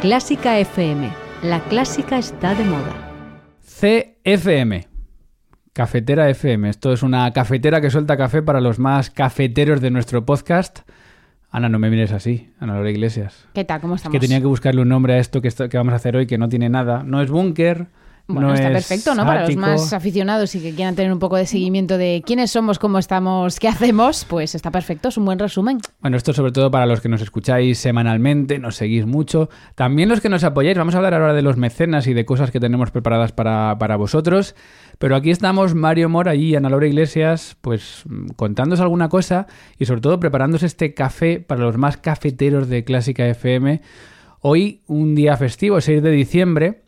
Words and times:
Clásica 0.00 0.58
FM. 0.58 1.10
La 1.42 1.60
clásica 1.60 2.18
está 2.18 2.54
de 2.54 2.64
moda. 2.64 2.94
CFM. 3.62 4.86
Cafetera 5.72 6.28
FM. 6.30 6.68
Esto 6.68 6.92
es 6.92 7.02
una 7.02 7.30
cafetera 7.32 7.80
que 7.80 7.90
suelta 7.90 8.16
café 8.16 8.42
para 8.42 8.60
los 8.60 8.78
más 8.78 9.10
cafeteros 9.10 9.80
de 9.80 9.90
nuestro 9.90 10.24
podcast. 10.24 10.80
Ana, 11.50 11.68
no 11.68 11.78
me 11.78 11.88
mires 11.90 12.12
así, 12.12 12.50
Ana 12.60 12.74
Laura 12.74 12.90
Iglesias. 12.90 13.46
¿Qué 13.54 13.64
tal? 13.64 13.80
¿Cómo 13.80 13.94
Es 13.94 14.00
estamos? 14.00 14.12
que 14.12 14.20
tenía 14.20 14.40
que 14.40 14.46
buscarle 14.46 14.82
un 14.82 14.88
nombre 14.88 15.14
a 15.14 15.18
esto 15.18 15.40
que, 15.40 15.48
esto- 15.48 15.68
que 15.68 15.78
vamos 15.78 15.92
a 15.92 15.96
hacer 15.96 16.14
hoy, 16.16 16.26
que 16.26 16.38
no 16.38 16.48
tiene 16.48 16.68
nada. 16.68 17.02
No 17.04 17.22
es 17.22 17.30
búnker. 17.30 17.86
Bueno, 18.30 18.48
no 18.48 18.54
está 18.54 18.68
es 18.68 18.86
perfecto, 18.86 19.14
¿no? 19.14 19.24
Para 19.24 19.46
los 19.46 19.56
más 19.56 19.94
aficionados 19.94 20.54
y 20.54 20.60
que 20.60 20.74
quieran 20.74 20.94
tener 20.94 21.10
un 21.10 21.18
poco 21.18 21.36
de 21.36 21.46
seguimiento 21.46 21.96
de 21.96 22.22
quiénes 22.26 22.50
somos, 22.50 22.78
cómo 22.78 22.98
estamos, 22.98 23.58
qué 23.58 23.68
hacemos, 23.68 24.26
pues 24.26 24.54
está 24.54 24.70
perfecto, 24.70 25.08
es 25.08 25.16
un 25.16 25.24
buen 25.24 25.38
resumen. 25.38 25.78
Bueno, 26.02 26.18
esto 26.18 26.34
sobre 26.34 26.52
todo 26.52 26.70
para 26.70 26.84
los 26.84 27.00
que 27.00 27.08
nos 27.08 27.22
escucháis 27.22 27.78
semanalmente, 27.78 28.58
nos 28.58 28.76
seguís 28.76 29.06
mucho. 29.06 29.48
También 29.74 30.10
los 30.10 30.20
que 30.20 30.28
nos 30.28 30.44
apoyáis. 30.44 30.76
Vamos 30.76 30.94
a 30.94 30.98
hablar 30.98 31.14
ahora 31.14 31.32
de 31.32 31.40
los 31.40 31.56
mecenas 31.56 32.06
y 32.06 32.12
de 32.12 32.26
cosas 32.26 32.50
que 32.50 32.60
tenemos 32.60 32.90
preparadas 32.90 33.32
para, 33.32 33.78
para 33.78 33.96
vosotros. 33.96 34.54
Pero 34.98 35.16
aquí 35.16 35.30
estamos 35.30 35.74
Mario 35.74 36.10
Mora 36.10 36.34
y 36.34 36.54
Ana 36.54 36.68
Laura 36.68 36.86
Iglesias, 36.86 37.56
pues 37.62 38.02
mm, 38.06 38.32
contándoos 38.36 38.80
alguna 38.80 39.08
cosa 39.08 39.46
y 39.78 39.86
sobre 39.86 40.02
todo 40.02 40.20
preparándose 40.20 40.66
este 40.66 40.92
café 40.92 41.40
para 41.40 41.62
los 41.62 41.78
más 41.78 41.96
cafeteros 41.96 42.68
de 42.68 42.84
Clásica 42.84 43.26
FM. 43.26 43.80
Hoy, 44.40 44.82
un 44.86 45.14
día 45.14 45.34
festivo, 45.38 45.80
6 45.80 46.02
de 46.02 46.10
diciembre, 46.10 46.82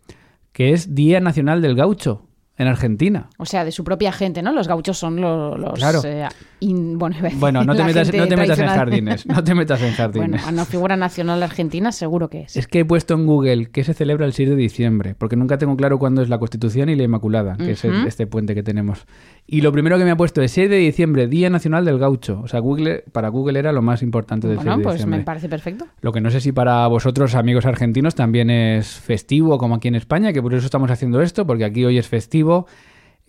que 0.53 0.73
es 0.73 0.95
Día 0.95 1.21
Nacional 1.21 1.63
del 1.63 1.75
Gaucho 1.77 2.27
en 2.57 2.67
Argentina. 2.69 3.31
O 3.39 3.47
sea, 3.47 3.65
de 3.65 3.73
su 3.73 3.85
propia 3.85 4.13
gente, 4.13 4.43
¿no? 4.43 4.53
Los 4.53 4.69
gauchos 4.69 4.99
son 4.99 5.21
lo- 5.21 5.57
los... 5.57 5.75
Claro. 5.75 6.03
eh, 6.05 6.29
in- 6.61 6.99
bueno, 6.99 7.17
Bueno, 7.39 7.65
no 7.65 7.75
te 7.75 7.85
metas, 7.85 8.13
no 8.15 8.27
te 8.29 8.37
metas 8.37 8.59
en 8.59 8.67
jardines. 8.69 9.27
No 9.27 9.43
te 9.45 9.55
metas 9.55 9.81
en 9.83 9.95
Bueno, 9.97 9.97
jardines. 9.97 10.47
a 10.47 10.53
no 10.53 10.65
figura 10.65 10.97
nacional 10.97 11.43
argentina 11.43 11.91
seguro 11.93 12.29
que 12.29 12.43
es. 12.43 12.57
Es 12.57 12.67
que 12.67 12.81
he 12.81 12.85
puesto 12.85 13.15
en 13.15 13.27
Google 13.27 13.67
que 13.71 13.83
se 13.85 13.95
celebra 13.95 14.27
el 14.27 14.33
6 14.33 14.51
de 14.51 14.57
diciembre, 14.57 15.15
porque 15.17 15.37
nunca 15.37 15.59
tengo 15.59 15.77
claro 15.77 15.99
cuándo 15.99 16.23
es 16.23 16.29
la 16.29 16.39
Constitución 16.39 16.89
y 16.89 16.97
la 16.97 17.03
Inmaculada, 17.05 17.57
que 17.57 17.73
es 17.73 17.85
el- 17.85 18.07
este 18.07 18.27
puente 18.27 18.55
que 18.55 18.63
tenemos. 18.63 19.07
Y 19.47 19.63
lo 19.63 19.73
primero 19.73 19.99
que 19.99 20.05
me 20.05 20.11
ha 20.13 20.17
puesto 20.17 20.43
es 20.43 20.53
6 20.53 20.71
de 20.71 20.77
diciembre, 20.77 21.27
Día 21.27 21.51
Nacional 21.51 21.85
del 21.85 21.99
Gaucho. 21.99 22.41
O 22.43 22.47
sea, 22.49 22.61
Google, 22.61 23.05
para 23.13 23.29
Google 23.29 23.59
era 23.59 23.73
lo 23.73 23.83
más 23.83 24.03
importante 24.03 24.47
del 24.47 24.59
6 24.59 24.65
Bueno, 24.65 24.79
de 24.79 24.85
pues 24.85 24.95
diciembre. 24.95 25.19
me 25.19 25.25
parece 25.25 25.49
perfecto. 25.49 25.87
Lo 26.03 26.13
que 26.13 26.21
no 26.21 26.31
sé 26.31 26.41
si 26.41 26.53
para 26.53 26.87
vosotros, 26.87 27.35
amigos 27.35 27.67
argentinos, 27.67 28.15
también 28.15 28.51
es 28.51 28.87
festivo, 29.01 29.59
como 29.59 29.75
aquí 29.77 29.89
en 29.89 29.95
España, 29.97 30.33
que 30.33 30.41
por 30.43 30.55
eso 30.55 30.65
estamos 30.67 30.91
haciendo 30.91 31.21
esto, 31.23 31.47
porque 31.47 31.65
aquí 31.65 31.85
hoy 31.85 31.99
es 31.99 32.07
festivo. 32.07 32.67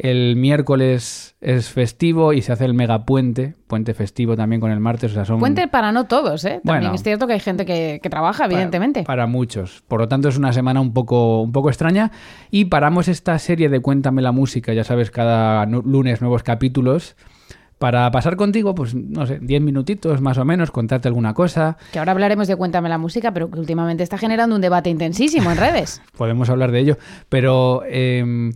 El 0.04 0.36
miércoles 0.36 1.36
es 1.42 1.70
festivo 1.70 2.34
y 2.34 2.42
se 2.42 2.52
hace 2.52 2.66
el 2.66 2.74
megapuente, 2.74 3.54
puente 3.68 3.94
festivo 3.94 4.36
también 4.36 4.60
con 4.60 4.72
el 4.72 4.80
martes. 4.80 5.12
O 5.12 5.14
sea, 5.14 5.26
son 5.26 5.38
Puente 5.38 5.68
para 5.68 5.92
no 5.92 6.06
todos, 6.06 6.44
¿eh? 6.44 6.60
También 6.66 6.86
Bueno. 6.90 6.96
es 6.96 7.04
cierto 7.04 7.28
que 7.28 7.34
hay 7.34 7.40
gente 7.40 7.68
que, 7.68 8.00
que 8.02 8.10
trabaja, 8.10 8.46
evidentemente. 8.46 9.04
Para, 9.04 9.28
muchos. 9.28 9.84
Por 9.88 10.00
lo 10.00 10.08
tanto, 10.08 10.28
es 10.30 10.38
una 10.40 10.54
semana 10.54 10.82
un 10.82 10.92
poco, 10.94 11.44
un 11.44 11.52
poco 11.52 11.70
extraña. 11.70 12.12
Y 12.50 12.66
paramos 12.66 13.08
esta 13.08 13.38
serie 13.38 13.70
de 13.70 13.80
Cuéntame 13.80 14.24
la 14.24 14.32
música, 14.32 14.74
ya 14.74 14.84
sabes, 14.84 15.12
cada 15.12 15.68
lunes 15.68 16.20
nuevos 16.20 16.42
capítulos. 16.42 17.16
Para 17.78 18.10
pasar 18.10 18.38
contigo, 18.38 18.74
pues 18.74 18.96
no 18.96 19.28
sé, 19.28 19.38
10 19.40 19.62
minutitos 19.62 20.20
más 20.20 20.40
o 20.40 20.46
menos, 20.46 20.72
contarte 20.72 21.10
alguna 21.10 21.36
cosa. 21.36 21.78
Que 21.92 22.00
ahora 22.00 22.14
hablaremos 22.14 22.48
de 22.48 22.56
Cuéntame 22.56 22.90
la 22.90 22.98
música, 22.98 23.32
pero 23.34 23.52
que 23.52 23.60
últimamente 23.60 24.02
está 24.02 24.18
generando 24.18 24.56
un 24.56 24.62
debate 24.62 24.90
intensísimo 24.90 25.52
en 25.52 25.58
redes. 25.58 26.02
Podemos 26.18 26.50
hablar 26.50 26.72
de 26.72 26.80
ello. 26.80 26.98
Pero 27.30 27.84
em, 27.88 28.52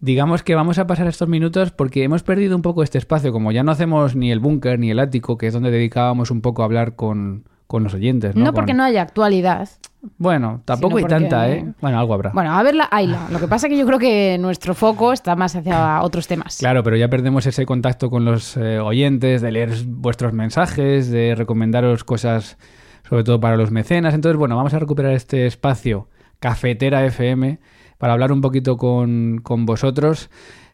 digamos 0.00 0.42
que 0.42 0.54
vamos 0.54 0.78
a 0.78 0.86
pasar 0.86 1.06
estos 1.06 1.28
minutos 1.28 1.70
porque 1.72 2.02
hemos 2.04 2.22
perdido 2.22 2.56
un 2.56 2.62
poco 2.62 2.82
este 2.82 2.98
espacio. 2.98 3.32
Como 3.32 3.52
ya 3.52 3.62
no 3.62 3.72
hacemos 3.72 4.16
ni 4.16 4.30
el 4.32 4.40
búnker 4.40 4.78
ni 4.78 4.90
el 4.90 4.98
ático, 4.98 5.36
que 5.38 5.46
es 5.46 5.54
donde 5.54 5.70
dedicábamos 5.70 6.30
un 6.30 6.40
poco 6.40 6.62
a 6.62 6.64
hablar 6.64 6.96
con, 6.96 7.44
con 7.66 7.82
los 7.84 7.94
oyentes. 7.94 8.34
No, 8.34 8.46
No, 8.46 8.52
porque 8.54 8.72
Con- 8.72 8.78
no 8.78 8.84
haya 8.84 9.02
actualidad. 9.02 9.68
Bueno, 10.16 10.62
tampoco 10.64 10.96
hay 10.96 11.02
porque- 11.02 11.14
tanta, 11.14 11.50
¿eh? 11.50 11.74
Bueno, 11.82 12.00
algo 12.00 12.14
habrá. 12.14 12.30
Bueno, 12.30 12.52
a 12.56 12.62
verla, 12.62 12.88
hayla. 12.90 13.28
Lo 13.30 13.38
que 13.38 13.46
pasa 13.46 13.66
es 13.66 13.72
que 13.72 13.78
yo 13.78 13.84
creo 13.86 13.98
que 13.98 14.38
nuestro 14.40 14.74
foco 14.74 15.12
está 15.12 15.36
más 15.36 15.54
hacia 15.54 16.00
otros 16.02 16.26
temas. 16.26 16.56
Claro, 16.56 16.82
pero 16.82 16.96
ya 16.96 17.08
perdemos 17.08 17.44
ese 17.44 17.66
contacto 17.66 18.08
con 18.08 18.24
los 18.24 18.56
eh, 18.56 18.78
oyentes, 18.78 19.42
de 19.42 19.52
leer 19.52 19.70
vuestros 19.86 20.32
mensajes, 20.32 21.10
de 21.10 21.34
recomendaros 21.34 22.02
cosas, 22.04 22.56
sobre 23.06 23.24
todo 23.24 23.40
para 23.40 23.58
los 23.58 23.70
mecenas. 23.70 24.14
Entonces, 24.14 24.38
bueno, 24.38 24.56
vamos 24.56 24.72
a 24.72 24.78
recuperar 24.78 25.12
este 25.12 25.44
espacio, 25.46 26.08
Cafetera 26.38 27.04
FM, 27.04 27.58
para 28.00 28.14
hablar 28.14 28.32
un 28.32 28.40
poquito 28.40 28.76
con, 28.78 29.38
con 29.42 29.66
vosotros. 29.66 30.30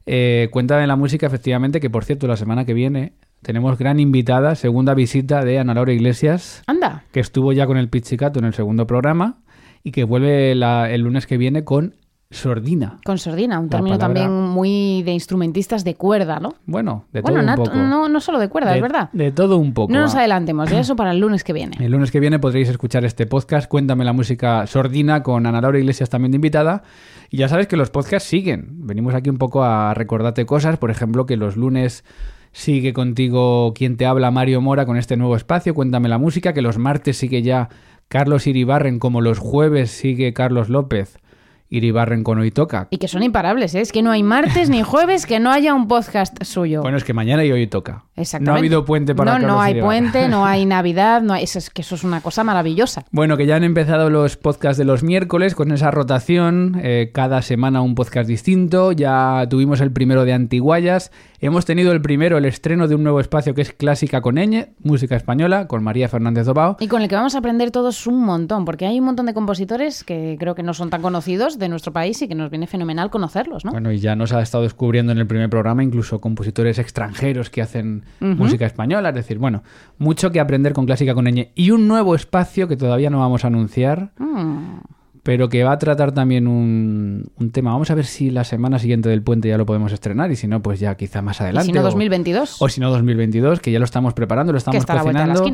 Eh, 0.07 0.49
cuéntame 0.53 0.87
la 0.87 0.95
música, 0.95 1.27
efectivamente, 1.27 1.81
que 1.81 1.91
por 1.91 2.05
cierto, 2.05 2.29
la 2.29 2.37
semana 2.37 2.65
que 2.65 2.73
viene 2.73 3.13
tenemos 3.43 3.77
gran 3.77 3.99
invitada, 4.01 4.55
segunda 4.55 4.95
visita 4.95 5.45
de 5.45 5.59
Ana 5.59 5.75
Laura 5.75 5.93
Iglesias, 5.93 6.63
Anda. 6.69 7.03
que 7.13 7.19
estuvo 7.21 7.53
ya 7.53 7.67
con 7.67 7.77
el 7.77 7.89
Pizzicato 7.89 8.39
en 8.39 8.45
el 8.45 8.55
segundo 8.55 8.87
programa 8.87 9.41
y 9.83 9.91
que 9.91 10.05
vuelve 10.05 10.55
la- 10.55 10.89
el 10.91 11.03
lunes 11.03 11.27
que 11.27 11.37
viene 11.37 11.65
con 11.65 11.95
Sordina. 12.31 12.99
Con 13.05 13.19
sordina, 13.19 13.61
un 13.61 13.69
término 13.69 13.97
palabra- 13.99 14.21
también 14.23 14.43
muy 14.49 15.03
de 15.05 15.13
instrumentistas 15.13 15.85
de 15.85 15.95
cuerda, 15.95 16.41
¿no? 16.41 16.55
Bueno, 16.67 17.05
de 17.13 17.21
bueno, 17.21 17.37
todo 17.39 17.41
un 17.41 17.47
nat- 17.51 17.57
poco. 17.57 17.77
no, 17.77 18.09
no 18.09 18.21
solo 18.21 18.41
de 18.41 18.49
cuerda, 18.49 18.71
de, 18.71 18.77
es 18.79 18.83
verdad. 18.83 19.11
De 19.13 19.31
todo 19.31 19.59
un 19.59 19.73
poco. 19.73 19.93
No 19.93 20.01
nos 20.01 20.15
va. 20.15 20.19
adelantemos, 20.21 20.69
ya 20.69 20.81
eso 20.81 20.97
para 20.97 21.13
el 21.13 21.21
lunes 21.21 21.45
que 21.45 21.53
viene. 21.53 21.77
El 21.79 21.93
lunes 21.93 22.11
que 22.11 22.19
viene 22.19 22.41
podréis 22.41 22.69
escuchar 22.69 23.05
este 23.05 23.27
podcast, 23.27 23.69
Cuéntame 23.69 24.05
la 24.05 24.13
música 24.13 24.67
sordina, 24.67 25.23
con 25.23 25.47
Ana 25.47 25.61
Laura 25.61 25.79
Iglesias 25.79 26.11
también 26.11 26.33
de 26.33 26.37
invitada. 26.37 26.83
Y 27.31 27.37
ya 27.37 27.49
sabes 27.49 27.69
que 27.69 27.77
los 27.77 27.91
podcasts 27.91 28.29
siguen. 28.29 28.71
Venimos 28.87 29.15
aquí 29.15 29.31
un 29.31 29.39
poco 29.39 29.63
a 29.63 29.95
recordarte 29.95 30.47
cosas. 30.47 30.79
Por 30.79 30.91
ejemplo, 30.91 31.27
que 31.27 31.37
los 31.37 31.57
lunes 31.57 32.05
sigue 32.51 32.93
contigo 32.93 33.73
quien 33.73 33.97
te 33.97 34.05
habla, 34.07 34.33
Mario 34.33 34.61
Mora, 34.61 34.85
con 34.85 34.97
este 34.97 35.17
nuevo 35.17 35.37
espacio, 35.37 35.75
Cuéntame 35.75 36.09
la 36.09 36.19
música. 36.19 36.53
Que 36.53 36.63
los 36.63 36.77
martes 36.79 37.17
sigue 37.19 37.43
ya 37.43 37.69
Carlos 38.09 38.49
Iribarren, 38.49 38.99
como 38.99 39.21
los 39.21 39.39
jueves 39.39 39.93
sigue 39.93 40.33
Carlos 40.33 40.69
López. 40.69 41.19
Iribarren 41.69 42.25
con 42.25 42.38
Hoy 42.38 42.50
Toca. 42.50 42.88
Y 42.91 42.99
que 42.99 43.09
son 43.09 43.22
imparables, 43.22 43.75
¿eh? 43.75 43.81
es 43.81 43.93
que 43.93 44.03
no 44.03 44.10
hay 44.10 44.22
martes 44.22 44.71
ni 44.71 44.82
jueves 44.82 45.27
que 45.27 45.41
no 45.41 45.50
haya 45.50 45.75
un 45.75 45.88
podcast 45.88 46.43
suyo. 46.43 46.82
Bueno, 46.82 46.97
es 46.97 47.04
que 47.04 47.12
mañana 47.12 47.44
y 47.44 47.53
hoy 47.53 47.66
toca. 47.66 48.06
Exactamente. 48.16 48.50
No 48.50 48.54
ha 48.54 48.59
habido 48.59 48.84
puente 48.84 49.15
para 49.15 49.38
No, 49.38 49.47
no 49.47 49.60
hay 49.60 49.81
puente, 49.81 50.28
no 50.28 50.47
hay 50.47 50.65
Navidad, 50.66 51.22
no 51.22 51.34
hay... 51.34 51.44
eso 51.44 51.59
es 51.59 51.71
que 51.71 51.82
eso 51.82 51.94
es 51.94 52.04
una 52.04 52.21
cosa 52.21 52.44
maravillosa. 52.44 53.04
Bueno, 53.10 53.37
que 53.37 53.47
ya 53.47 53.56
han 53.56 53.65
empezado 53.65 54.10
los 54.10 54.37
podcasts 54.37 54.78
de 54.78 54.84
los 54.84 55.03
miércoles 55.03 55.54
con 55.54 55.71
esa 55.72 55.91
rotación, 55.91 56.81
eh, 56.82 57.10
cada 57.12 57.43
semana 57.43 57.82
un 57.82 57.94
podcast 57.94 58.28
distinto, 58.28 58.93
ya 58.93 59.47
tuvimos 59.50 59.81
el 59.81 59.93
primero 59.93 60.25
de 60.25 60.32
Antiguayas, 60.32 61.12
hemos 61.41 61.66
tenido 61.66 61.93
el 61.93 62.00
primero, 62.00 62.38
el 62.38 62.47
estreno 62.47 62.88
de 62.88 62.94
un 62.94 63.03
nuevo 63.03 63.21
espacio 63.21 63.54
que 63.54 63.62
es 63.62 63.72
Clásica 63.72 64.21
con 64.21 64.37
Ñ, 64.37 64.69
música 64.83 65.16
española, 65.16 65.66
con 65.66 65.84
María 65.84 66.09
Fernández 66.09 66.47
Dobao. 66.47 66.77
Y 66.81 66.88
con 66.88 67.03
el 67.03 67.09
que 67.09 67.15
vamos 67.15 67.34
a 67.34 67.38
aprender 67.38 67.71
todos 67.71 68.06
un 68.06 68.25
montón, 68.25 68.65
porque 68.65 68.87
hay 68.87 68.98
un 68.98 69.06
montón 69.06 69.27
de 69.27 69.34
compositores 69.34 70.04
que 70.04 70.37
creo 70.38 70.54
que 70.54 70.62
no 70.62 70.75
son 70.75 70.91
tan 70.91 71.03
conocidos 71.03 71.59
de 71.59 71.69
nuestro 71.69 71.93
país 71.93 72.21
y 72.22 72.28
que 72.28 72.34
nos 72.34 72.50
viene 72.50 72.66
fenomenal 72.66 73.10
conocerlos, 73.10 73.65
¿no? 73.65 73.72
Bueno, 73.72 73.93
y 73.93 73.98
ya 73.98 74.16
nos 74.16 74.33
ha 74.33 74.41
estado 74.41 74.65
descubriendo 74.65 75.12
en 75.12 75.19
el 75.19 75.27
primer 75.27 75.50
programa 75.50 75.83
incluso 75.83 76.21
compositores 76.21 76.78
extranjeros 76.78 77.50
que 77.50 77.62
hacen 77.62 78.04
música 78.21 78.67
española, 78.67 79.11
es 79.11 79.15
decir, 79.15 79.39
bueno, 79.39 79.62
mucho 79.99 80.31
que 80.31 80.41
aprender 80.41 80.72
con 80.72 80.87
Clásica 80.87 81.15
con 81.15 81.25
Ñ. 81.27 81.49
Y 81.55 81.71
un 81.71 81.87
nuevo 81.89 82.15
espacio 82.15 82.69
que 82.69 82.77
todavía 82.77 83.11
no 83.11 83.21
vamos 83.21 83.44
a 83.44 83.49
anunciar, 83.49 84.12
Mm. 84.19 84.78
pero 85.22 85.49
que 85.49 85.65
va 85.65 85.72
a 85.72 85.78
tratar 85.78 86.12
también 86.12 86.47
un, 86.47 87.33
un 87.37 87.50
tema. 87.50 87.72
Vamos 87.72 87.91
a 87.91 87.97
ver 87.97 88.05
si 88.05 88.31
la 88.31 88.45
semana 88.45 88.78
siguiente 88.78 89.09
del 89.09 89.22
puente 89.22 89.49
ya 89.49 89.59
lo 89.59 89.66
podemos 89.66 89.93
estrenar 89.93 90.31
y 90.31 90.37
si 90.37 90.47
no, 90.47 90.62
pues 90.62 90.78
ya 90.78 90.95
quizá 90.95 91.21
más 91.21 91.41
Y 91.41 91.43
adelante. 91.43 91.66
si 91.66 91.72
no, 91.72 91.81
o- 91.81 91.83
2022. 91.83 92.56
O 92.62 92.69
si 92.69 92.81
no, 92.81 92.91
2022, 92.91 93.59
que 93.59 93.72
ya 93.72 93.81
lo 93.81 93.84
estamos 93.84 94.15
preparando, 94.15 94.53
lo 94.53 94.59
estamos 94.59 94.87
cocinando. 94.87 95.45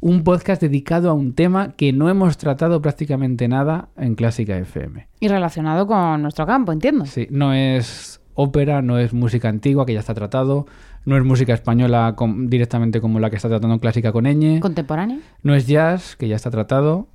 Un 0.00 0.22
podcast 0.22 0.60
dedicado 0.60 1.08
a 1.08 1.14
un 1.14 1.32
tema 1.32 1.72
que 1.78 1.94
no 1.94 2.10
hemos 2.10 2.36
tratado 2.36 2.82
prácticamente 2.82 3.48
nada 3.48 3.88
en 3.96 4.16
Clásica 4.16 4.58
FM. 4.58 5.08
Y 5.18 5.28
relacionado 5.28 5.86
con 5.86 6.20
nuestro 6.20 6.46
campo, 6.46 6.70
entiendo. 6.72 7.06
Sí, 7.06 7.26
no 7.30 7.54
es 7.54 8.20
ópera, 8.34 8.82
no 8.82 8.98
es 8.98 9.14
música 9.14 9.48
antigua, 9.48 9.86
que 9.86 9.94
ya 9.94 10.00
está 10.00 10.12
tratado, 10.14 10.66
no 11.04 11.16
es 11.16 11.24
música 11.24 11.52
española 11.54 12.14
directamente 12.44 13.00
como 13.00 13.20
la 13.20 13.30
que 13.30 13.36
está 13.36 13.48
tratando 13.48 13.78
Clásica 13.78 14.12
con 14.12 14.24
Ñ, 14.24 14.60
Contemporáneo. 14.60 15.18
no 15.42 15.54
es 15.54 15.66
jazz, 15.66 16.16
que 16.16 16.28
ya 16.28 16.36
está 16.36 16.50
tratado. 16.50 17.08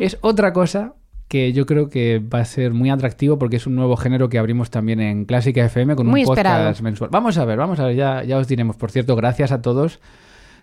Es 0.00 0.18
otra 0.22 0.52
cosa 0.52 0.94
que 1.28 1.52
yo 1.52 1.64
creo 1.64 1.88
que 1.88 2.18
va 2.18 2.40
a 2.40 2.44
ser 2.44 2.74
muy 2.74 2.90
atractivo 2.90 3.38
porque 3.38 3.56
es 3.56 3.66
un 3.66 3.74
nuevo 3.74 3.96
género 3.96 4.28
que 4.28 4.38
abrimos 4.38 4.70
también 4.70 5.00
en 5.00 5.24
Clásica 5.24 5.64
FM 5.64 5.96
con 5.96 6.06
Muy 6.06 6.22
un 6.22 6.26
podcast 6.26 6.82
mensual. 6.82 7.10
Vamos 7.10 7.38
a 7.38 7.44
ver, 7.44 7.56
vamos 7.56 7.78
a 7.80 7.86
ver, 7.86 7.96
ya, 7.96 8.22
ya 8.24 8.36
os 8.38 8.48
diremos. 8.48 8.76
Por 8.76 8.90
cierto, 8.90 9.16
gracias 9.16 9.52
a 9.52 9.62
todos 9.62 10.00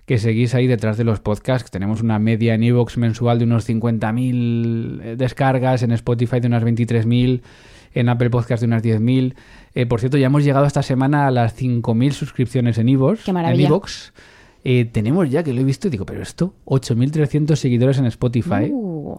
que 0.05 0.17
seguís 0.17 0.55
ahí 0.55 0.67
detrás 0.67 0.97
de 0.97 1.03
los 1.03 1.19
podcasts. 1.19 1.71
Tenemos 1.71 2.01
una 2.01 2.19
media 2.19 2.55
en 2.55 2.63
Evox 2.63 2.97
mensual 2.97 3.39
de 3.39 3.45
unos 3.45 3.69
50.000 3.69 5.01
eh, 5.01 5.15
descargas, 5.15 5.83
en 5.83 5.91
Spotify 5.91 6.39
de 6.39 6.47
unas 6.47 6.63
23.000, 6.63 7.41
en 7.93 8.09
Apple 8.09 8.29
Podcast 8.29 8.61
de 8.61 8.67
unas 8.67 8.83
10.000. 8.83 9.35
Eh, 9.75 9.85
por 9.85 9.99
cierto, 9.99 10.17
ya 10.17 10.27
hemos 10.27 10.43
llegado 10.43 10.65
esta 10.65 10.83
semana 10.83 11.27
a 11.27 11.31
las 11.31 11.59
5.000 11.59 12.11
suscripciones 12.11 12.77
en 12.77 12.89
Evox. 12.89 13.23
Qué 13.23 13.33
maravilla. 13.33 13.63
En 13.63 13.67
iVoox. 13.67 14.11
Eh, 14.63 14.85
tenemos 14.85 15.29
ya, 15.29 15.43
que 15.43 15.53
lo 15.53 15.61
he 15.61 15.63
visto 15.63 15.87
y 15.87 15.91
digo, 15.91 16.05
pero 16.05 16.21
esto, 16.21 16.53
8.300 16.65 17.55
seguidores 17.55 17.97
en 17.97 18.05
Spotify. 18.05 18.69
Uh, 18.71 19.17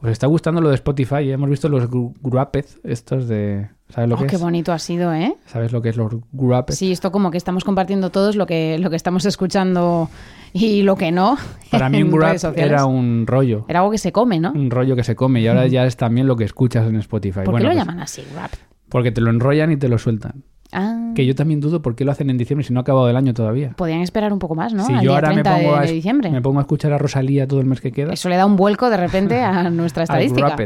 Os 0.00 0.08
está 0.10 0.26
gustando 0.28 0.60
lo 0.60 0.68
de 0.68 0.76
Spotify. 0.76 1.26
Ya 1.26 1.34
hemos 1.34 1.50
visto 1.50 1.68
los 1.68 1.88
gruapez, 1.90 2.78
estos 2.84 3.26
de. 3.28 3.68
¿Sabes 3.88 4.08
lo 4.10 4.16
Oh, 4.16 4.18
que 4.20 4.26
qué 4.26 4.36
es? 4.36 4.42
bonito 4.42 4.72
ha 4.72 4.78
sido, 4.78 5.12
¿eh? 5.14 5.34
¿Sabes 5.46 5.72
lo 5.72 5.80
que 5.82 5.88
es 5.88 5.96
los 5.96 6.12
gruapez? 6.32 6.76
Sí, 6.76 6.92
esto 6.92 7.10
como 7.10 7.30
que 7.30 7.38
estamos 7.38 7.64
compartiendo 7.64 8.10
todos 8.10 8.36
lo 8.36 8.46
que, 8.46 8.78
lo 8.78 8.90
que 8.90 8.96
estamos 8.96 9.24
escuchando 9.24 10.08
y 10.52 10.82
lo 10.82 10.94
que 10.96 11.10
no. 11.10 11.36
Para 11.70 11.88
mí 11.88 12.02
un 12.02 12.10
gruap 12.10 12.28
redes 12.28 12.42
sociales. 12.42 12.70
era 12.72 12.84
un 12.86 13.26
rollo. 13.26 13.64
Era 13.68 13.80
algo 13.80 13.90
que 13.90 13.98
se 13.98 14.12
come, 14.12 14.38
¿no? 14.40 14.52
Un 14.52 14.70
rollo 14.70 14.94
que 14.94 15.04
se 15.04 15.16
come 15.16 15.40
y 15.40 15.48
ahora 15.48 15.66
ya 15.66 15.84
es 15.86 15.96
también 15.96 16.26
lo 16.26 16.36
que 16.36 16.44
escuchas 16.44 16.86
en 16.86 16.96
Spotify. 16.96 17.40
¿Por 17.44 17.52
Bueno, 17.52 17.58
qué 17.58 17.62
lo 17.64 17.70
pues, 17.70 17.86
llaman 17.86 18.00
así, 18.00 18.22
rap? 18.36 18.52
Porque 18.90 19.10
te 19.10 19.20
lo 19.20 19.30
enrollan 19.30 19.72
y 19.72 19.76
te 19.78 19.88
lo 19.88 19.98
sueltan. 19.98 20.44
Ah, 20.72 21.12
Que 21.14 21.24
yo 21.24 21.34
también 21.34 21.60
dudo 21.60 21.80
por 21.80 21.94
qué 21.96 22.04
lo 22.04 22.12
hacen 22.12 22.28
en 22.28 22.36
diciembre 22.36 22.62
si 22.66 22.72
no 22.74 22.80
ha 22.80 22.82
acabado 22.82 23.08
el 23.08 23.16
año 23.16 23.32
todavía. 23.32 23.70
podían 23.76 24.00
esperar 24.02 24.32
un 24.32 24.38
poco 24.38 24.54
más, 24.54 24.74
¿no? 24.74 24.84
si 24.84 24.92
Al 24.92 24.98
yo 25.00 25.10
día 25.10 25.14
ahora 25.16 25.28
me 25.28 25.42
30 25.42 25.56
pongo, 25.56 25.80
de, 25.80 25.92
diciembre. 25.92 26.30
me 26.30 26.42
pongo 26.42 26.58
a 26.58 26.62
escuchar 26.62 26.92
a 26.92 26.98
Rosalía 26.98 27.46
todo 27.48 27.60
el 27.60 27.66
mes 27.66 27.80
que 27.80 27.90
queda. 27.92 28.12
Eso 28.12 28.28
le 28.28 28.36
da 28.36 28.44
un 28.44 28.56
vuelco 28.56 28.90
de 28.90 28.96
repente 28.98 29.40
a 29.42 29.70
nuestra 29.70 30.02
estadística. 30.04 30.56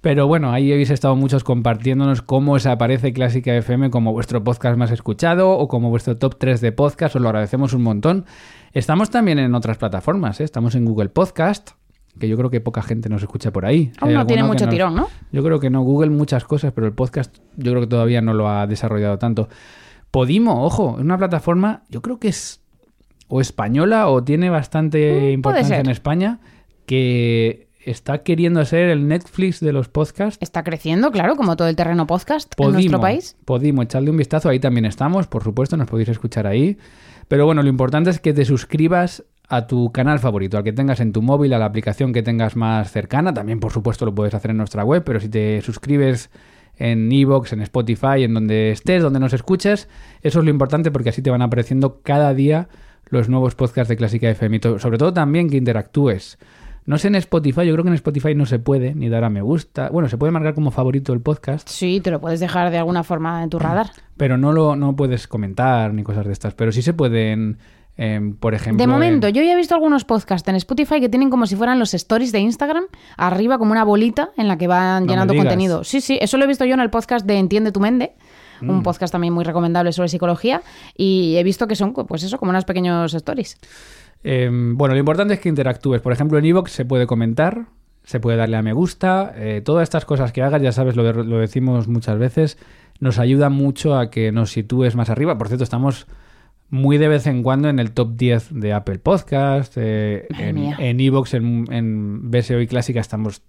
Pero 0.00 0.26
bueno, 0.26 0.50
ahí 0.52 0.72
habéis 0.72 0.90
estado 0.90 1.14
muchos 1.16 1.44
compartiéndonos 1.44 2.22
cómo 2.22 2.52
os 2.54 2.66
aparece 2.66 3.12
Clásica 3.12 3.54
FM 3.54 3.90
como 3.90 4.12
vuestro 4.12 4.42
podcast 4.42 4.76
más 4.76 4.90
escuchado 4.90 5.50
o 5.50 5.68
como 5.68 5.90
vuestro 5.90 6.16
top 6.16 6.36
3 6.38 6.60
de 6.60 6.72
podcast. 6.72 7.14
Os 7.16 7.22
lo 7.22 7.28
agradecemos 7.28 7.72
un 7.72 7.82
montón. 7.82 8.24
Estamos 8.72 9.10
también 9.10 9.38
en 9.38 9.54
otras 9.54 9.76
plataformas. 9.78 10.40
¿eh? 10.40 10.44
Estamos 10.44 10.74
en 10.74 10.84
Google 10.86 11.08
Podcast, 11.10 11.72
que 12.18 12.28
yo 12.28 12.36
creo 12.36 12.50
que 12.50 12.60
poca 12.60 12.82
gente 12.82 13.08
nos 13.08 13.22
escucha 13.22 13.52
por 13.52 13.64
ahí. 13.66 13.90
Aún 14.00 14.12
no 14.14 14.26
tiene 14.26 14.44
mucho 14.44 14.66
nos- 14.66 14.72
tirón, 14.74 14.94
¿no? 14.94 15.08
Yo 15.32 15.42
creo 15.42 15.58
que 15.60 15.70
no. 15.70 15.82
Google 15.82 16.10
muchas 16.10 16.44
cosas, 16.44 16.72
pero 16.72 16.86
el 16.86 16.92
podcast 16.92 17.36
yo 17.56 17.72
creo 17.72 17.80
que 17.82 17.86
todavía 17.88 18.20
no 18.20 18.34
lo 18.34 18.48
ha 18.48 18.66
desarrollado 18.66 19.18
tanto. 19.18 19.48
Podimo, 20.10 20.64
ojo, 20.64 20.96
es 20.98 21.04
una 21.04 21.16
plataforma, 21.16 21.84
yo 21.88 22.02
creo 22.02 22.18
que 22.18 22.28
es 22.28 22.60
o 23.28 23.40
española 23.40 24.08
o 24.08 24.22
tiene 24.22 24.50
bastante 24.50 25.28
Mm, 25.30 25.34
importancia 25.34 25.80
en 25.80 25.88
España, 25.88 26.38
que 26.84 27.68
está 27.84 28.22
queriendo 28.22 28.62
ser 28.66 28.90
el 28.90 29.08
Netflix 29.08 29.58
de 29.60 29.72
los 29.72 29.88
podcasts. 29.88 30.36
Está 30.42 30.62
creciendo, 30.62 31.10
claro, 31.10 31.34
como 31.36 31.56
todo 31.56 31.68
el 31.68 31.76
terreno 31.76 32.06
podcast 32.06 32.54
Podimo, 32.54 32.68
en 32.70 32.74
nuestro 32.74 33.00
país. 33.00 33.36
Podimo, 33.46 33.82
echarle 33.82 34.10
un 34.10 34.18
vistazo, 34.18 34.50
ahí 34.50 34.60
también 34.60 34.84
estamos, 34.84 35.26
por 35.28 35.42
supuesto, 35.42 35.76
nos 35.78 35.88
podéis 35.88 36.10
escuchar 36.10 36.46
ahí. 36.46 36.76
Pero 37.28 37.46
bueno, 37.46 37.62
lo 37.62 37.68
importante 37.70 38.10
es 38.10 38.20
que 38.20 38.34
te 38.34 38.44
suscribas 38.44 39.24
a 39.48 39.66
tu 39.66 39.92
canal 39.92 40.18
favorito, 40.18 40.56
al 40.56 40.64
que 40.64 40.72
tengas 40.72 41.00
en 41.00 41.12
tu 41.12 41.20
móvil, 41.22 41.52
a 41.52 41.58
la 41.58 41.66
aplicación 41.66 42.12
que 42.12 42.22
tengas 42.22 42.56
más 42.56 42.90
cercana. 42.90 43.34
También, 43.34 43.60
por 43.60 43.72
supuesto, 43.72 44.04
lo 44.04 44.14
puedes 44.14 44.34
hacer 44.34 44.50
en 44.52 44.56
nuestra 44.56 44.84
web, 44.84 45.02
pero 45.04 45.20
si 45.20 45.28
te 45.28 45.60
suscribes 45.60 46.30
en 46.76 47.12
Evox, 47.12 47.52
en 47.52 47.60
Spotify, 47.60 48.22
en 48.24 48.34
donde 48.34 48.70
estés, 48.70 49.02
donde 49.02 49.20
nos 49.20 49.34
escuches, 49.34 49.88
eso 50.22 50.38
es 50.38 50.44
lo 50.44 50.50
importante 50.50 50.90
porque 50.90 51.10
así 51.10 51.20
te 51.20 51.30
van 51.30 51.42
apareciendo 51.42 52.00
cada 52.02 52.32
día 52.32 52.68
los 53.10 53.28
nuevos 53.28 53.54
podcasts 53.54 53.88
de 53.90 53.96
Clásica 53.96 54.30
FM. 54.30 54.56
Y 54.56 54.78
sobre 54.78 54.96
todo 54.96 55.12
también 55.12 55.50
que 55.50 55.58
interactúes. 55.58 56.38
No 56.84 56.98
sé 56.98 57.08
en 57.08 57.14
Spotify, 57.16 57.66
yo 57.66 57.74
creo 57.74 57.84
que 57.84 57.90
en 57.90 57.94
Spotify 57.94 58.34
no 58.34 58.46
se 58.46 58.58
puede 58.58 58.94
ni 58.94 59.08
dar 59.08 59.22
a 59.22 59.30
me 59.30 59.42
gusta. 59.42 59.88
Bueno, 59.90 60.08
se 60.08 60.16
puede 60.18 60.32
marcar 60.32 60.54
como 60.54 60.70
favorito 60.72 61.12
el 61.12 61.20
podcast, 61.20 61.68
Sí, 61.68 62.00
te 62.00 62.10
lo 62.10 62.20
puedes 62.20 62.40
dejar 62.40 62.70
de 62.72 62.78
alguna 62.78 63.04
forma 63.04 63.42
en 63.44 63.50
tu 63.50 63.58
radar. 63.60 63.90
pero 64.16 64.36
no 64.38 64.52
lo 64.52 64.74
no 64.74 64.96
puedes 64.96 65.28
comentar 65.28 65.92
ni 65.94 66.02
cosas 66.02 66.26
de 66.26 66.32
estas. 66.32 66.54
Pero 66.54 66.72
sí 66.72 66.82
se 66.82 66.92
pueden, 66.94 67.58
em, 68.02 68.34
por 68.34 68.54
ejemplo. 68.54 68.82
De 68.82 68.86
momento, 68.86 69.26
en- 69.28 69.34
yo 69.34 69.42
ya 69.42 69.52
he 69.52 69.56
visto 69.56 69.74
algunos 69.74 70.04
podcasts 70.04 70.48
en 70.48 70.56
Spotify 70.56 71.00
que 71.00 71.08
tienen 71.08 71.30
como 71.30 71.46
si 71.46 71.56
fueran 71.56 71.78
los 71.78 71.94
stories 71.94 72.32
de 72.32 72.40
Instagram, 72.40 72.84
arriba 73.16 73.58
como 73.58 73.72
una 73.72 73.84
bolita 73.84 74.30
en 74.36 74.48
la 74.48 74.56
que 74.58 74.66
van 74.66 75.04
No 75.04 75.12
llenando 75.12 75.34
contenido. 75.34 75.84
Sí, 75.84 76.00
sí, 76.00 76.18
eso 76.20 76.36
lo 76.38 76.44
he 76.44 76.46
visto 76.48 76.64
yo 76.64 76.74
en 76.74 76.80
el 76.80 76.90
podcast 76.90 77.26
de 77.26 77.38
Entiende 77.38 77.70
tu 77.72 77.80
Mente, 77.80 78.14
Mm. 78.60 78.70
un 78.70 78.82
podcast 78.82 79.12
también 79.12 79.32
muy 79.34 79.44
recomendable 79.44 79.92
sobre 79.92 80.08
psicología, 80.08 80.62
y 80.96 81.34
he 81.36 81.42
visto 81.44 81.66
que 81.66 81.74
son, 81.76 81.92
pues 81.92 82.22
eso, 82.22 82.38
como 82.38 82.50
unos 82.50 82.64
pequeños 82.64 83.12
stories. 83.14 83.58
Em, 84.24 84.76
bueno, 84.76 84.94
lo 84.94 85.00
importante 85.00 85.34
es 85.34 85.40
que 85.40 85.48
interactúes. 85.48 86.00
Por 86.00 86.12
ejemplo, 86.12 86.38
en 86.38 86.44
Evox 86.44 86.70
se 86.72 86.84
puede 86.84 87.06
comentar, 87.06 87.66
se 88.04 88.20
puede 88.20 88.36
darle 88.36 88.56
a 88.56 88.62
me 88.62 88.72
gusta. 88.72 89.32
eh, 89.36 89.62
todas 89.64 89.82
estas 89.84 90.04
cosas 90.04 90.32
que 90.32 90.42
hagas, 90.42 90.62
ya 90.62 90.72
sabes, 90.72 90.94
lo, 90.96 91.02
de- 91.02 91.24
lo 91.24 91.38
decimos 91.38 91.88
muchas 91.88 92.18
veces, 92.18 92.56
nos 93.00 93.18
ayuda 93.18 93.48
mucho 93.48 93.96
a 93.98 94.10
que 94.10 94.30
nos 94.32 94.52
sitúes 94.52 94.94
más 94.94 95.10
arriba. 95.10 95.36
Por 95.38 95.48
cierto, 95.48 95.64
estamos 95.64 96.06
muy 96.72 96.96
de 96.96 97.06
vez 97.06 97.26
en 97.26 97.42
cuando 97.42 97.68
en 97.68 97.78
el 97.78 97.92
top 97.92 98.16
10 98.16 98.48
de 98.58 98.72
Apple 98.72 98.98
Podcast. 98.98 99.74
eh, 99.76 100.26
en 100.38 100.54
mía. 100.56 100.76
en 100.78 100.98
Evox, 101.00 101.34
en, 101.34 101.66
en 101.70 102.30
BSO 102.30 102.60
y 102.62 102.66
Clásica 102.66 102.98
estamos 102.98 103.42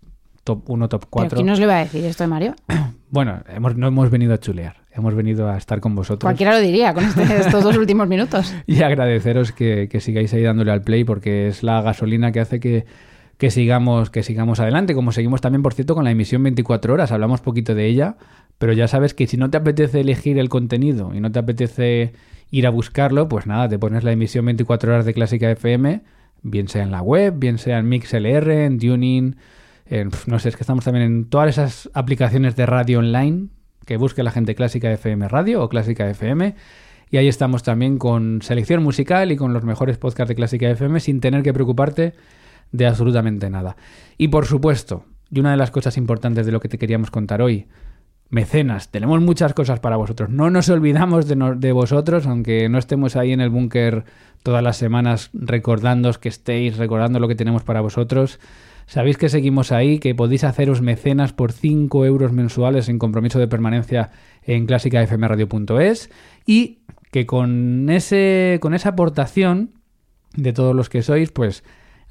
top 0.44 0.70
1, 0.70 0.90
top 0.90 1.02
¿Pero 1.04 1.10
4. 1.10 1.36
quién 1.38 1.48
nos 1.48 1.58
le 1.60 1.66
va 1.68 1.78
a 1.78 1.84
decir 1.86 2.04
esto 2.04 2.24
de 2.26 2.28
Mario? 2.28 2.56
Bueno, 3.10 3.44
hemos, 3.48 3.78
no 3.78 3.88
hemos 3.88 4.10
venido 4.10 4.34
a 4.34 4.40
chulear, 4.40 4.78
hemos 4.92 5.14
venido 5.14 5.48
a 5.48 5.56
estar 5.56 5.80
con 5.80 5.94
vosotros. 5.94 6.24
Cualquiera 6.28 6.52
lo 6.52 6.60
diría 6.62 6.96
con 6.96 7.04
este- 7.04 7.22
estos 7.42 7.64
dos 7.64 7.78
últimos 7.78 8.08
minutos. 8.08 8.52
y 8.66 8.82
agradeceros 8.82 9.52
que, 9.52 9.88
que 9.88 10.00
sigáis 10.02 10.34
ahí 10.34 10.42
dándole 10.42 10.72
al 10.72 10.82
play 10.82 11.04
porque 11.04 11.48
es 11.48 11.62
la 11.62 11.82
gasolina 11.84 12.32
que 12.32 12.40
hace 12.40 12.60
que, 12.60 12.86
que 13.38 13.52
sigamos 13.52 14.10
que 14.10 14.24
sigamos 14.24 14.60
adelante 14.60 14.96
como 14.96 15.12
seguimos 15.12 15.42
también 15.42 15.62
por 15.62 15.76
cierto 15.76 15.94
con 15.94 16.04
la 16.06 16.10
emisión 16.12 16.42
24 16.42 16.92
horas 16.92 17.12
hablamos 17.12 17.40
poquito 17.42 17.76
de 17.76 17.86
ella 17.86 18.16
pero 18.58 18.74
ya 18.74 18.88
sabes 18.88 19.14
que 19.14 19.28
si 19.28 19.38
no 19.38 19.52
te 19.52 19.58
apetece 19.58 20.00
elegir 20.02 20.40
el 20.40 20.50
contenido 20.50 21.12
y 21.14 21.20
no 21.20 21.32
te 21.32 21.38
apetece 21.38 22.14
ir 22.54 22.68
a 22.68 22.70
buscarlo 22.70 23.28
pues 23.28 23.48
nada 23.48 23.68
te 23.68 23.80
pones 23.80 24.04
la 24.04 24.12
emisión 24.12 24.46
24 24.46 24.94
horas 24.94 25.06
de 25.06 25.14
Clásica 25.16 25.50
FM 25.50 26.04
bien 26.44 26.68
sea 26.68 26.84
en 26.84 26.92
la 26.92 27.02
web 27.02 27.34
bien 27.36 27.58
sea 27.58 27.80
en 27.80 27.90
MixLR 27.90 28.52
en 28.52 28.78
Tuning 28.78 29.36
en, 29.88 30.12
no 30.28 30.38
sé 30.38 30.50
es 30.50 30.56
que 30.56 30.62
estamos 30.62 30.86
también 30.86 31.04
en 31.04 31.26
todas 31.26 31.50
esas 31.50 31.90
aplicaciones 31.96 32.56
de 32.56 32.68
radio 32.68 33.00
online 33.00 33.48
que 33.88 33.98
busque 33.98 34.22
la 34.22 34.30
gente 34.30 34.54
Clásica 34.54 34.92
FM 34.92 35.28
Radio 35.30 35.64
o 35.64 35.68
Clásica 35.68 36.08
FM 36.08 36.54
y 37.10 37.18
ahí 37.18 37.28
estamos 37.28 37.64
también 37.64 37.98
con 37.98 38.44
selección 38.44 38.84
musical 38.84 39.32
y 39.32 39.36
con 39.36 39.52
los 39.52 39.64
mejores 39.64 39.98
podcasts 39.98 40.30
de 40.30 40.36
Clásica 40.36 40.70
FM 40.70 41.00
sin 41.00 41.22
tener 41.22 41.42
que 41.42 41.54
preocuparte 41.54 42.14
de 42.72 42.86
absolutamente 42.86 43.50
nada. 43.50 43.78
Y 44.18 44.28
por 44.28 44.46
supuesto, 44.46 45.06
y 45.32 45.40
una 45.40 45.52
de 45.52 45.58
las 45.58 45.72
cosas 45.72 45.98
importantes 45.98 46.46
de 46.46 46.52
lo 46.52 46.60
que 46.60 46.70
te 46.70 46.78
queríamos 46.78 47.12
contar 47.12 47.42
hoy, 47.42 47.68
mecenas, 48.34 48.90
tenemos 48.90 49.22
muchas 49.22 49.54
cosas 49.54 49.80
para 49.80 49.96
vosotros. 49.96 50.30
No 50.30 50.50
nos 50.50 50.68
olvidamos 50.70 51.28
de, 51.28 51.72
vosotros, 51.72 52.26
aunque 52.26 52.68
no 52.68 52.80
estemos 52.80 53.16
ahí 53.16 53.32
en 53.32 53.42
el 53.42 53.52
búnker 53.52 54.06
todas 54.42 54.64
las 54.64 54.76
semanas 54.76 55.30
recordándoos 55.34 56.18
que 56.18 56.30
estéis, 56.30 56.78
recordando 56.78 57.20
lo 57.20 57.28
que 57.28 57.36
tenemos 57.36 57.64
para 57.64 57.82
vosotros. 57.82 58.40
Sabéis 58.88 59.18
que 59.18 59.30
seguimos 59.30 59.72
ahí, 59.72 60.00
que 60.00 60.16
podéis 60.16 60.44
haceros 60.44 60.82
mecenas 60.82 61.32
por 61.32 61.52
5 61.52 62.06
euros 62.06 62.32
mensuales 62.34 62.90
en 62.90 62.98
compromiso 62.98 63.38
de 63.38 63.48
permanencia 63.48 64.10
en 64.42 64.66
clásicafmradio.es 64.66 66.10
y 66.48 66.80
que 67.12 67.28
con, 67.28 67.88
ese, 67.90 68.58
con 68.62 68.74
esa 68.74 68.90
aportación 68.90 69.74
de 70.36 70.54
todos 70.54 70.76
los 70.76 70.90
que 70.90 71.04
sois, 71.04 71.32
pues 71.32 71.64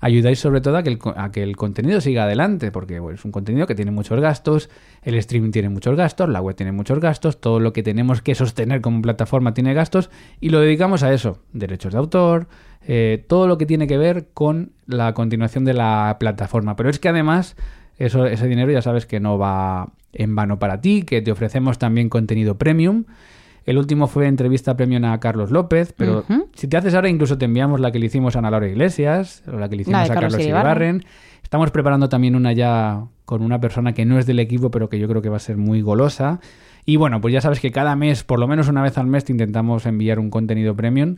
ayudáis 0.02 0.40
sobre 0.40 0.60
todo 0.60 0.76
a 0.76 0.82
que 0.82 0.90
el, 0.90 0.98
a 1.16 1.30
que 1.30 1.42
el 1.44 1.56
contenido 1.56 2.00
siga 2.00 2.24
adelante, 2.24 2.72
porque 2.72 3.00
es 3.14 3.24
un 3.24 3.30
contenido 3.30 3.68
que 3.68 3.76
tiene 3.76 3.92
muchos 3.92 4.20
gastos, 4.20 4.68
el 5.02 5.14
streaming 5.14 5.52
tiene 5.52 5.68
muchos 5.68 5.96
gastos, 5.96 6.28
la 6.28 6.42
web 6.42 6.56
tiene 6.56 6.72
muchos 6.72 6.98
gastos, 6.98 7.40
todo 7.40 7.60
lo 7.60 7.72
que 7.72 7.84
tenemos 7.84 8.20
que 8.20 8.34
sostener 8.34 8.80
como 8.80 9.00
plataforma 9.00 9.54
tiene 9.54 9.74
gastos 9.74 10.10
y 10.40 10.50
lo 10.50 10.58
dedicamos 10.58 11.04
a 11.04 11.14
eso, 11.14 11.38
derechos 11.52 11.92
de 11.92 12.00
autor, 12.00 12.48
eh, 12.84 13.24
todo 13.28 13.46
lo 13.46 13.58
que 13.58 13.64
tiene 13.64 13.86
que 13.86 13.96
ver 13.96 14.26
con 14.34 14.72
la 14.86 15.14
continuación 15.14 15.64
de 15.64 15.74
la 15.74 16.16
plataforma. 16.18 16.74
Pero 16.74 16.90
es 16.90 16.98
que 16.98 17.08
además 17.08 17.56
eso, 17.96 18.26
ese 18.26 18.48
dinero 18.48 18.72
ya 18.72 18.82
sabes 18.82 19.06
que 19.06 19.20
no 19.20 19.38
va 19.38 19.92
en 20.12 20.34
vano 20.34 20.58
para 20.58 20.80
ti, 20.80 21.04
que 21.04 21.22
te 21.22 21.30
ofrecemos 21.30 21.78
también 21.78 22.08
contenido 22.08 22.58
premium. 22.58 23.04
El 23.64 23.78
último 23.78 24.06
fue 24.06 24.26
entrevista 24.26 24.76
premium 24.76 25.04
a 25.04 25.18
Carlos 25.20 25.50
López, 25.50 25.94
pero 25.96 26.24
si 26.54 26.68
te 26.68 26.76
haces 26.76 26.94
ahora 26.94 27.08
incluso 27.08 27.38
te 27.38 27.44
enviamos 27.44 27.80
la 27.80 27.92
que 27.92 27.98
le 27.98 28.06
hicimos 28.06 28.34
a 28.36 28.40
Ana 28.40 28.50
Laura 28.50 28.68
Iglesias, 28.68 29.42
o 29.46 29.56
la 29.56 29.68
que 29.68 29.76
le 29.76 29.82
hicimos 29.82 30.10
a 30.10 30.14
Carlos. 30.14 30.38
Iribarren. 30.38 31.04
Estamos 31.42 31.70
preparando 31.70 32.08
también 32.08 32.34
una 32.34 32.52
ya 32.52 33.04
con 33.24 33.42
una 33.42 33.60
persona 33.60 33.92
que 33.92 34.04
no 34.04 34.18
es 34.18 34.26
del 34.26 34.38
equipo, 34.38 34.70
pero 34.70 34.88
que 34.88 34.98
yo 34.98 35.06
creo 35.08 35.22
que 35.22 35.28
va 35.28 35.36
a 35.36 35.40
ser 35.40 35.56
muy 35.56 35.82
golosa. 35.82 36.40
Y 36.84 36.96
bueno, 36.96 37.20
pues 37.20 37.32
ya 37.32 37.40
sabes 37.40 37.60
que 37.60 37.70
cada 37.70 37.94
mes, 37.94 38.24
por 38.24 38.40
lo 38.40 38.48
menos 38.48 38.68
una 38.68 38.82
vez 38.82 38.98
al 38.98 39.06
mes, 39.06 39.24
te 39.24 39.32
intentamos 39.32 39.86
enviar 39.86 40.18
un 40.18 40.30
contenido 40.30 40.74
premium 40.74 41.16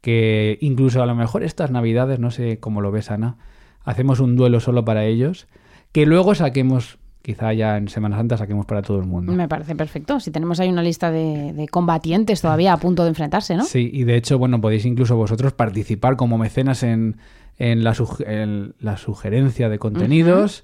que 0.00 0.58
incluso 0.60 1.02
a 1.02 1.06
lo 1.06 1.14
mejor 1.14 1.42
estas 1.42 1.70
navidades, 1.70 2.18
no 2.18 2.30
sé 2.30 2.60
cómo 2.60 2.80
lo 2.80 2.92
ves 2.92 3.10
Ana, 3.10 3.38
hacemos 3.82 4.20
un 4.20 4.36
duelo 4.36 4.60
solo 4.60 4.84
para 4.84 5.04
ellos, 5.04 5.46
que 5.92 6.06
luego 6.06 6.34
saquemos, 6.34 6.98
quizá 7.26 7.52
ya 7.52 7.76
en 7.76 7.88
Semana 7.88 8.16
Santa 8.16 8.36
saquemos 8.36 8.66
para 8.66 8.82
todo 8.82 9.00
el 9.00 9.04
mundo. 9.06 9.32
Me 9.32 9.48
parece 9.48 9.74
perfecto. 9.74 10.20
Si 10.20 10.30
tenemos 10.30 10.60
ahí 10.60 10.68
una 10.68 10.82
lista 10.82 11.10
de, 11.10 11.52
de 11.52 11.66
combatientes 11.66 12.40
todavía 12.40 12.72
a 12.72 12.76
punto 12.76 13.02
de 13.02 13.08
enfrentarse, 13.08 13.56
¿no? 13.56 13.64
Sí, 13.64 13.90
y 13.92 14.04
de 14.04 14.14
hecho, 14.16 14.38
bueno, 14.38 14.60
podéis 14.60 14.84
incluso 14.86 15.16
vosotros 15.16 15.52
participar 15.52 16.14
como 16.16 16.38
mecenas 16.38 16.84
en, 16.84 17.16
en 17.58 17.82
la, 17.82 17.94
suge- 17.94 18.24
en 18.28 18.74
la 18.78 18.96
sugerencia 18.96 19.68
de 19.68 19.78
contenidos. 19.80 20.62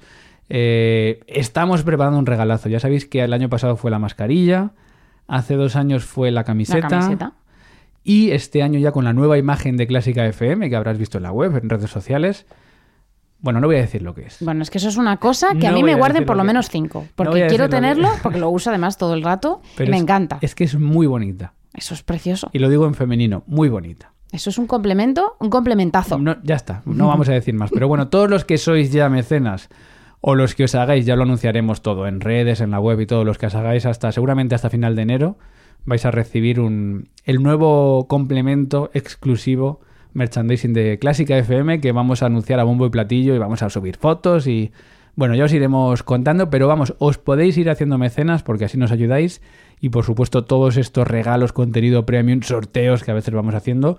Eh, 0.49 1.21
estamos 1.27 1.83
preparando 1.83 2.19
un 2.19 2.27
regalazo. 2.27 2.69
Ya 2.69 2.79
sabéis 2.79 3.07
que 3.07 3.23
el 3.25 3.33
año 3.33 3.49
pasado 3.49 3.75
fue 3.77 3.91
la 3.91 3.99
mascarilla, 3.99 4.71
hace 5.27 5.55
dos 5.57 5.75
años 5.77 6.05
fue 6.05 6.31
la 6.31 6.41
La 6.41 6.45
camiseta. 6.45 6.89
camiseta. 6.89 7.33
Y 8.05 8.31
este 8.31 8.63
año 8.63 8.79
ya 8.79 8.93
con 8.93 9.05
la 9.05 9.13
nueva 9.13 9.39
imagen 9.39 9.77
de 9.77 9.87
Clásica 9.87 10.27
FM 10.27 10.69
que 10.71 10.77
habrás 10.77 10.99
visto 10.99 11.19
en 11.19 11.23
la 11.25 11.33
web, 11.33 11.57
en 11.57 11.69
redes 11.71 11.91
sociales. 11.91 12.47
Bueno, 13.43 13.61
no 13.61 13.67
voy 13.67 13.77
a 13.77 13.81
decir 13.81 14.03
lo 14.03 14.15
que 14.15 14.23
es. 14.27 14.39
Bueno, 14.41 14.63
es 14.63 14.71
que 14.71 14.79
eso 14.79 14.89
es 14.89 14.97
una 14.97 15.19
cosa 15.19 15.49
que 15.61 15.67
a 15.67 15.73
mí 15.73 15.83
me 15.83 15.93
a 15.93 15.97
guarden 15.97 16.25
por 16.25 16.37
lo 16.37 16.45
menos 16.45 16.71
cinco. 16.71 17.07
Porque 17.15 17.47
quiero 17.49 17.69
tenerlo, 17.69 18.09
porque 18.23 18.39
lo 18.39 18.49
uso 18.51 18.71
además 18.71 18.97
todo 18.97 19.15
el 19.15 19.23
rato 19.23 19.61
y 19.79 19.83
me 19.91 19.97
es- 19.97 20.03
encanta. 20.03 20.39
Es 20.41 20.55
que 20.55 20.65
es 20.65 20.79
muy 20.79 21.07
bonita. 21.07 21.53
Eso 21.75 21.93
es 21.95 22.03
precioso. 22.03 22.49
Y 22.53 22.59
lo 22.61 22.69
digo 22.71 22.87
en 22.87 22.95
femenino, 22.95 23.43
muy 23.47 23.69
bonita. 23.69 24.13
Eso 24.31 24.49
es 24.51 24.57
un 24.59 24.67
complemento, 24.67 25.37
un 25.41 25.51
complementazo. 25.51 26.19
No, 26.19 26.37
ya 26.43 26.55
está, 26.55 26.81
no 26.87 27.09
vamos 27.09 27.29
a 27.29 27.33
decir 27.33 27.55
más. 27.55 27.71
Pero 27.71 27.87
bueno, 27.89 28.09
todos 28.09 28.31
los 28.31 28.45
que 28.47 28.57
sois 28.59 28.91
ya 28.93 29.09
mecenas 29.11 29.69
o 30.21 30.35
los 30.35 30.55
que 30.55 30.65
os 30.65 30.75
hagáis, 30.75 31.05
ya 31.05 31.17
lo 31.17 31.25
anunciaremos 31.25 31.83
todo 31.83 32.07
en 32.07 32.21
redes, 32.21 32.61
en 32.61 32.71
la 32.71 32.79
web 32.81 33.01
y 33.01 33.07
todos 33.07 33.27
los 33.27 33.37
que 33.39 33.47
os 33.47 33.55
hagáis 33.55 33.85
hasta 33.87 34.13
seguramente 34.13 34.55
hasta 34.55 34.71
final 34.71 34.95
de 34.97 35.03
enero, 35.03 35.37
vais 35.85 36.05
a 36.07 36.11
recibir 36.13 36.61
un, 36.61 37.09
el 37.25 37.43
nuevo 37.43 38.07
complemento 38.07 38.91
exclusivo 38.95 39.81
merchandising 40.15 40.73
de 40.73 40.99
Clásica 40.99 41.37
FM 41.37 41.81
que 41.81 41.93
vamos 41.93 42.23
a 42.23 42.27
anunciar 42.27 42.61
a 42.61 42.65
bombo 42.65 42.87
y 42.87 42.91
platillo 42.91 43.35
y 43.35 43.39
vamos 43.39 43.63
a 43.63 43.71
subir 43.71 43.97
fotos 43.97 44.47
y 44.47 44.73
bueno, 45.15 45.35
ya 45.35 45.45
os 45.45 45.53
iremos 45.53 46.03
contando, 46.03 46.49
pero 46.49 46.69
vamos, 46.69 46.95
os 46.99 47.19
podéis 47.19 47.59
ir 47.59 47.69
haciendo 47.69 47.99
mecenas 47.99 48.43
porque 48.43 48.65
así 48.65 48.79
nos 48.79 48.93
ayudáis 48.93 49.43
y 49.81 49.91
por 49.91 50.05
supuesto 50.05 50.45
todos 50.45 50.77
estos 50.77 51.07
regalos, 51.07 51.53
contenido 51.53 52.07
premium, 52.07 52.41
sorteos 52.43 53.03
que 53.03 53.11
a 53.11 53.15
veces 53.15 53.35
vamos 53.35 53.55
haciendo, 53.55 53.99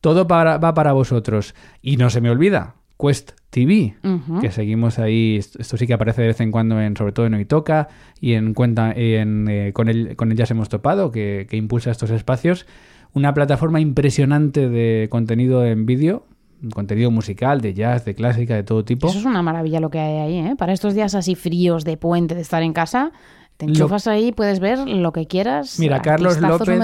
todo 0.00 0.26
para, 0.26 0.58
va 0.58 0.74
para 0.74 0.92
vosotros. 0.92 1.54
Y 1.82 1.98
no 1.98 2.10
se 2.10 2.20
me 2.20 2.30
olvida, 2.30 2.74
Quest 2.98 3.32
TV, 3.50 3.96
que 4.40 4.50
seguimos 4.50 4.98
ahí, 4.98 5.36
esto 5.36 5.76
sí 5.76 5.86
que 5.86 5.94
aparece 5.94 6.22
de 6.22 6.28
vez 6.28 6.40
en 6.40 6.50
cuando, 6.50 6.80
en, 6.80 6.96
sobre 6.96 7.12
todo 7.12 7.26
en 7.26 7.34
Oitoca 7.34 7.88
y 8.20 8.34
en 8.34 8.54
cuenta 8.54 8.92
en, 8.92 9.46
eh, 9.48 9.72
con, 9.72 9.88
el, 9.88 10.16
con 10.16 10.30
el 10.30 10.36
Ya 10.36 10.46
se 10.46 10.54
hemos 10.54 10.68
topado, 10.68 11.10
que, 11.10 11.46
que, 11.48 11.56
impulsa 11.56 11.90
estos 11.90 12.10
espacios. 12.10 12.66
Una 13.12 13.34
plataforma 13.34 13.80
impresionante 13.80 14.68
de 14.68 15.08
contenido 15.10 15.64
en 15.64 15.86
vídeo, 15.86 16.24
contenido 16.72 17.10
musical, 17.10 17.60
de 17.60 17.74
jazz, 17.74 18.04
de 18.04 18.14
clásica, 18.14 18.54
de 18.54 18.62
todo 18.62 18.84
tipo. 18.84 19.08
Eso 19.08 19.18
es 19.18 19.24
una 19.24 19.42
maravilla 19.42 19.80
lo 19.80 19.90
que 19.90 19.98
hay 19.98 20.18
ahí, 20.18 20.38
¿eh? 20.50 20.56
Para 20.56 20.72
estos 20.72 20.94
días 20.94 21.14
así 21.14 21.34
fríos 21.34 21.84
de 21.84 21.96
puente, 21.96 22.34
de 22.34 22.42
estar 22.42 22.62
en 22.62 22.72
casa, 22.72 23.12
te 23.56 23.66
enchufas 23.66 24.06
ahí, 24.06 24.32
puedes 24.32 24.58
ver 24.58 24.78
lo 24.88 25.12
que 25.12 25.26
quieras. 25.26 25.78
Mira, 25.78 26.00
Carlos 26.00 26.40
López, 26.40 26.78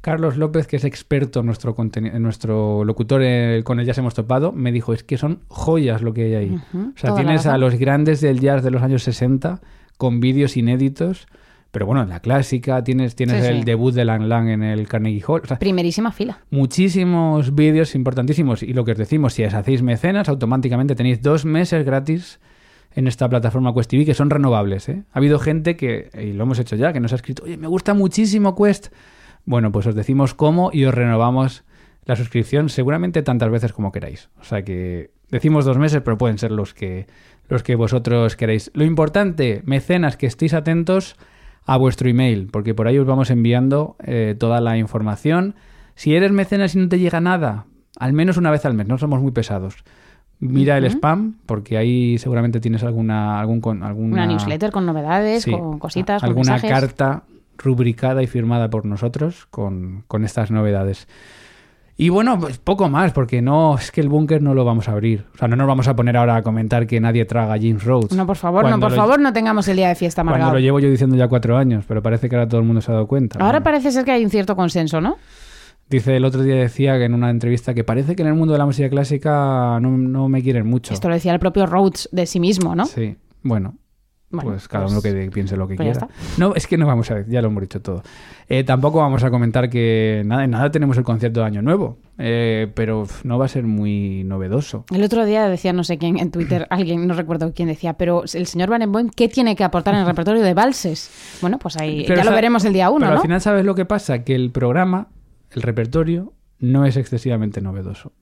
Carlos 0.00 0.36
López, 0.36 0.66
que 0.66 0.76
es 0.76 0.84
experto 0.84 1.40
en 1.40 1.46
nuestro, 1.46 1.76
nuestro 2.18 2.84
locutor 2.84 3.22
con 3.62 3.78
el 3.78 3.86
jazz 3.86 3.98
hemos 3.98 4.14
topado, 4.14 4.52
me 4.52 4.72
dijo, 4.72 4.94
es 4.94 5.04
que 5.04 5.18
son 5.18 5.40
joyas 5.48 6.00
lo 6.00 6.14
que 6.14 6.24
hay 6.24 6.34
ahí. 6.34 6.58
O 6.74 6.98
sea, 6.98 7.14
tienes 7.14 7.46
a 7.46 7.58
los 7.58 7.74
grandes 7.74 8.20
del 8.20 8.40
jazz 8.40 8.62
de 8.62 8.70
los 8.70 8.82
años 8.82 9.02
60 9.02 9.60
con 9.98 10.20
vídeos 10.20 10.56
inéditos. 10.56 11.26
Pero 11.74 11.86
bueno, 11.86 12.02
en 12.02 12.08
la 12.08 12.20
clásica 12.20 12.84
tienes, 12.84 13.16
tienes 13.16 13.44
el 13.44 13.64
debut 13.64 13.92
de 13.92 14.04
Lang 14.04 14.22
Lang 14.22 14.48
en 14.48 14.62
el 14.62 14.86
Carnegie 14.86 15.24
Hall. 15.26 15.42
Primerísima 15.58 16.12
fila. 16.12 16.38
Muchísimos 16.50 17.52
vídeos 17.52 17.96
importantísimos. 17.96 18.62
Y 18.62 18.72
lo 18.74 18.84
que 18.84 18.92
os 18.92 18.98
decimos, 18.98 19.34
si 19.34 19.42
os 19.42 19.54
hacéis 19.54 19.82
mecenas, 19.82 20.28
automáticamente 20.28 20.94
tenéis 20.94 21.20
dos 21.20 21.44
meses 21.44 21.84
gratis 21.84 22.38
en 22.94 23.08
esta 23.08 23.28
plataforma 23.28 23.74
Quest 23.74 23.90
TV 23.90 24.04
que 24.04 24.14
son 24.14 24.30
renovables. 24.30 24.88
¿eh? 24.88 25.02
Ha 25.12 25.18
habido 25.18 25.40
gente 25.40 25.76
que, 25.76 26.10
y 26.14 26.32
lo 26.32 26.44
hemos 26.44 26.60
hecho 26.60 26.76
ya, 26.76 26.92
que 26.92 27.00
nos 27.00 27.12
ha 27.12 27.16
escrito, 27.16 27.42
oye, 27.42 27.56
me 27.56 27.66
gusta 27.66 27.92
muchísimo 27.92 28.54
Quest. 28.54 28.92
Bueno, 29.44 29.72
pues 29.72 29.88
os 29.88 29.96
decimos 29.96 30.32
cómo 30.32 30.70
y 30.72 30.84
os 30.84 30.94
renovamos 30.94 31.64
la 32.04 32.14
suscripción 32.14 32.68
seguramente 32.68 33.24
tantas 33.24 33.50
veces 33.50 33.72
como 33.72 33.90
queráis. 33.90 34.30
O 34.40 34.44
sea 34.44 34.62
que 34.62 35.10
decimos 35.28 35.64
dos 35.64 35.78
meses, 35.78 36.02
pero 36.04 36.18
pueden 36.18 36.38
ser 36.38 36.52
los 36.52 36.72
que, 36.72 37.08
los 37.48 37.64
que 37.64 37.74
vosotros 37.74 38.36
queráis. 38.36 38.70
Lo 38.74 38.84
importante, 38.84 39.62
mecenas, 39.64 40.16
que 40.16 40.26
estéis 40.26 40.54
atentos 40.54 41.16
a 41.66 41.76
vuestro 41.76 42.08
email, 42.08 42.48
porque 42.50 42.74
por 42.74 42.88
ahí 42.88 42.98
os 42.98 43.06
vamos 43.06 43.30
enviando 43.30 43.96
eh, 44.04 44.34
toda 44.38 44.60
la 44.60 44.76
información. 44.76 45.54
Si 45.94 46.14
eres 46.14 46.32
mecenas 46.32 46.74
y 46.74 46.78
no 46.78 46.88
te 46.88 46.98
llega 46.98 47.20
nada, 47.20 47.66
al 47.98 48.12
menos 48.12 48.36
una 48.36 48.50
vez 48.50 48.64
al 48.64 48.74
mes, 48.74 48.88
no 48.88 48.98
somos 48.98 49.20
muy 49.20 49.32
pesados 49.32 49.84
Mira 50.40 50.76
el 50.76 50.84
spam, 50.86 51.36
porque 51.46 51.78
ahí 51.78 52.18
seguramente 52.18 52.60
tienes 52.60 52.82
alguna, 52.82 53.40
algún, 53.40 53.82
alguna 53.82 54.12
una 54.12 54.26
newsletter 54.26 54.70
con 54.70 54.84
novedades, 54.84 55.46
con 55.46 55.78
cositas, 55.78 56.22
alguna 56.22 56.60
carta 56.60 57.22
rubricada 57.56 58.22
y 58.22 58.26
firmada 58.26 58.68
por 58.68 58.84
nosotros 58.84 59.46
con, 59.50 60.04
con 60.08 60.24
estas 60.24 60.50
novedades. 60.50 61.08
Y 61.96 62.08
bueno, 62.08 62.38
pues 62.40 62.58
poco 62.58 62.88
más, 62.88 63.12
porque 63.12 63.40
no, 63.40 63.76
es 63.76 63.92
que 63.92 64.00
el 64.00 64.08
búnker 64.08 64.42
no 64.42 64.52
lo 64.52 64.64
vamos 64.64 64.88
a 64.88 64.92
abrir. 64.92 65.26
O 65.34 65.38
sea, 65.38 65.46
no 65.46 65.54
nos 65.54 65.66
vamos 65.66 65.86
a 65.86 65.94
poner 65.94 66.16
ahora 66.16 66.36
a 66.36 66.42
comentar 66.42 66.88
que 66.88 67.00
nadie 67.00 67.24
traga 67.24 67.54
James 67.54 67.84
Rhodes. 67.84 68.12
No, 68.12 68.26
por 68.26 68.36
favor, 68.36 68.68
no, 68.68 68.80
por 68.80 68.92
favor, 68.92 69.20
no 69.20 69.32
tengamos 69.32 69.68
el 69.68 69.76
día 69.76 69.88
de 69.88 69.94
fiesta 69.94 70.22
amargado. 70.22 70.50
Cuando 70.50 70.58
lo 70.58 70.60
llevo 70.60 70.80
yo 70.80 70.90
diciendo 70.90 71.14
ya 71.16 71.28
cuatro 71.28 71.56
años, 71.56 71.84
pero 71.86 72.02
parece 72.02 72.28
que 72.28 72.34
ahora 72.34 72.48
todo 72.48 72.60
el 72.60 72.66
mundo 72.66 72.80
se 72.80 72.90
ha 72.90 72.94
dado 72.94 73.06
cuenta. 73.06 73.38
Ahora 73.38 73.62
parece 73.62 73.92
ser 73.92 74.04
que 74.04 74.10
hay 74.10 74.24
un 74.24 74.30
cierto 74.30 74.56
consenso, 74.56 75.00
¿no? 75.00 75.16
Dice 75.88 76.16
el 76.16 76.24
otro 76.24 76.42
día 76.42 76.56
decía 76.56 76.96
que 76.98 77.04
en 77.04 77.14
una 77.14 77.30
entrevista 77.30 77.74
que 77.74 77.84
parece 77.84 78.16
que 78.16 78.22
en 78.22 78.28
el 78.28 78.34
mundo 78.34 78.54
de 78.54 78.58
la 78.58 78.66
música 78.66 78.88
clásica 78.88 79.78
no, 79.80 80.28
me 80.28 80.42
quieren 80.42 80.66
mucho. 80.66 80.94
Esto 80.94 81.08
lo 81.08 81.14
decía 81.14 81.32
el 81.32 81.38
propio 81.38 81.66
Rhodes 81.66 82.08
de 82.10 82.26
sí 82.26 82.40
mismo, 82.40 82.74
¿no? 82.74 82.86
Sí, 82.86 83.16
bueno. 83.42 83.74
Pues 84.42 84.68
cada 84.68 84.86
uno 84.86 85.00
pues 85.00 85.14
que 85.14 85.30
piense 85.30 85.56
lo 85.56 85.68
que 85.68 85.76
pues 85.76 85.98
quiera. 85.98 86.08
No, 86.38 86.54
es 86.54 86.66
que 86.66 86.76
no 86.76 86.86
vamos 86.86 87.10
a 87.10 87.14
ver, 87.14 87.28
ya 87.28 87.40
lo 87.42 87.48
hemos 87.48 87.62
dicho 87.62 87.80
todo. 87.80 88.02
Eh, 88.48 88.64
tampoco 88.64 88.98
vamos 88.98 89.24
a 89.24 89.30
comentar 89.30 89.70
que 89.70 90.22
nada, 90.26 90.46
nada 90.46 90.70
tenemos 90.70 90.96
el 90.98 91.04
concierto 91.04 91.40
de 91.40 91.46
Año 91.46 91.62
Nuevo, 91.62 91.98
eh, 92.18 92.70
pero 92.74 93.06
no 93.22 93.38
va 93.38 93.46
a 93.46 93.48
ser 93.48 93.64
muy 93.64 94.24
novedoso. 94.24 94.84
El 94.92 95.02
otro 95.02 95.24
día 95.24 95.48
decía 95.48 95.72
no 95.72 95.84
sé 95.84 95.98
quién 95.98 96.18
en 96.18 96.30
Twitter, 96.30 96.66
alguien, 96.70 97.06
no 97.06 97.14
recuerdo 97.14 97.52
quién 97.54 97.68
decía, 97.68 97.94
pero 97.94 98.24
el 98.32 98.46
señor 98.46 98.70
Van 98.70 98.90
Boym, 98.90 99.10
¿qué 99.10 99.28
tiene 99.28 99.56
que 99.56 99.64
aportar 99.64 99.94
en 99.94 100.00
el 100.00 100.06
repertorio 100.06 100.42
de 100.42 100.54
valses? 100.54 101.10
Bueno, 101.40 101.58
pues 101.58 101.76
ahí 101.76 102.04
ya 102.06 102.24
lo 102.24 102.32
veremos 102.32 102.64
el 102.64 102.72
día 102.72 102.90
uno, 102.90 103.06
pero 103.06 103.16
al 103.16 103.22
final, 103.22 103.40
¿sabes 103.40 103.64
lo 103.64 103.74
que 103.74 103.84
pasa? 103.84 104.24
Que 104.24 104.34
el 104.34 104.50
programa 104.50 105.08
el 105.54 105.62
repertorio 105.62 106.32
no 106.58 106.84
es 106.84 106.96
excesivamente 106.96 107.60
novedoso. 107.60 108.12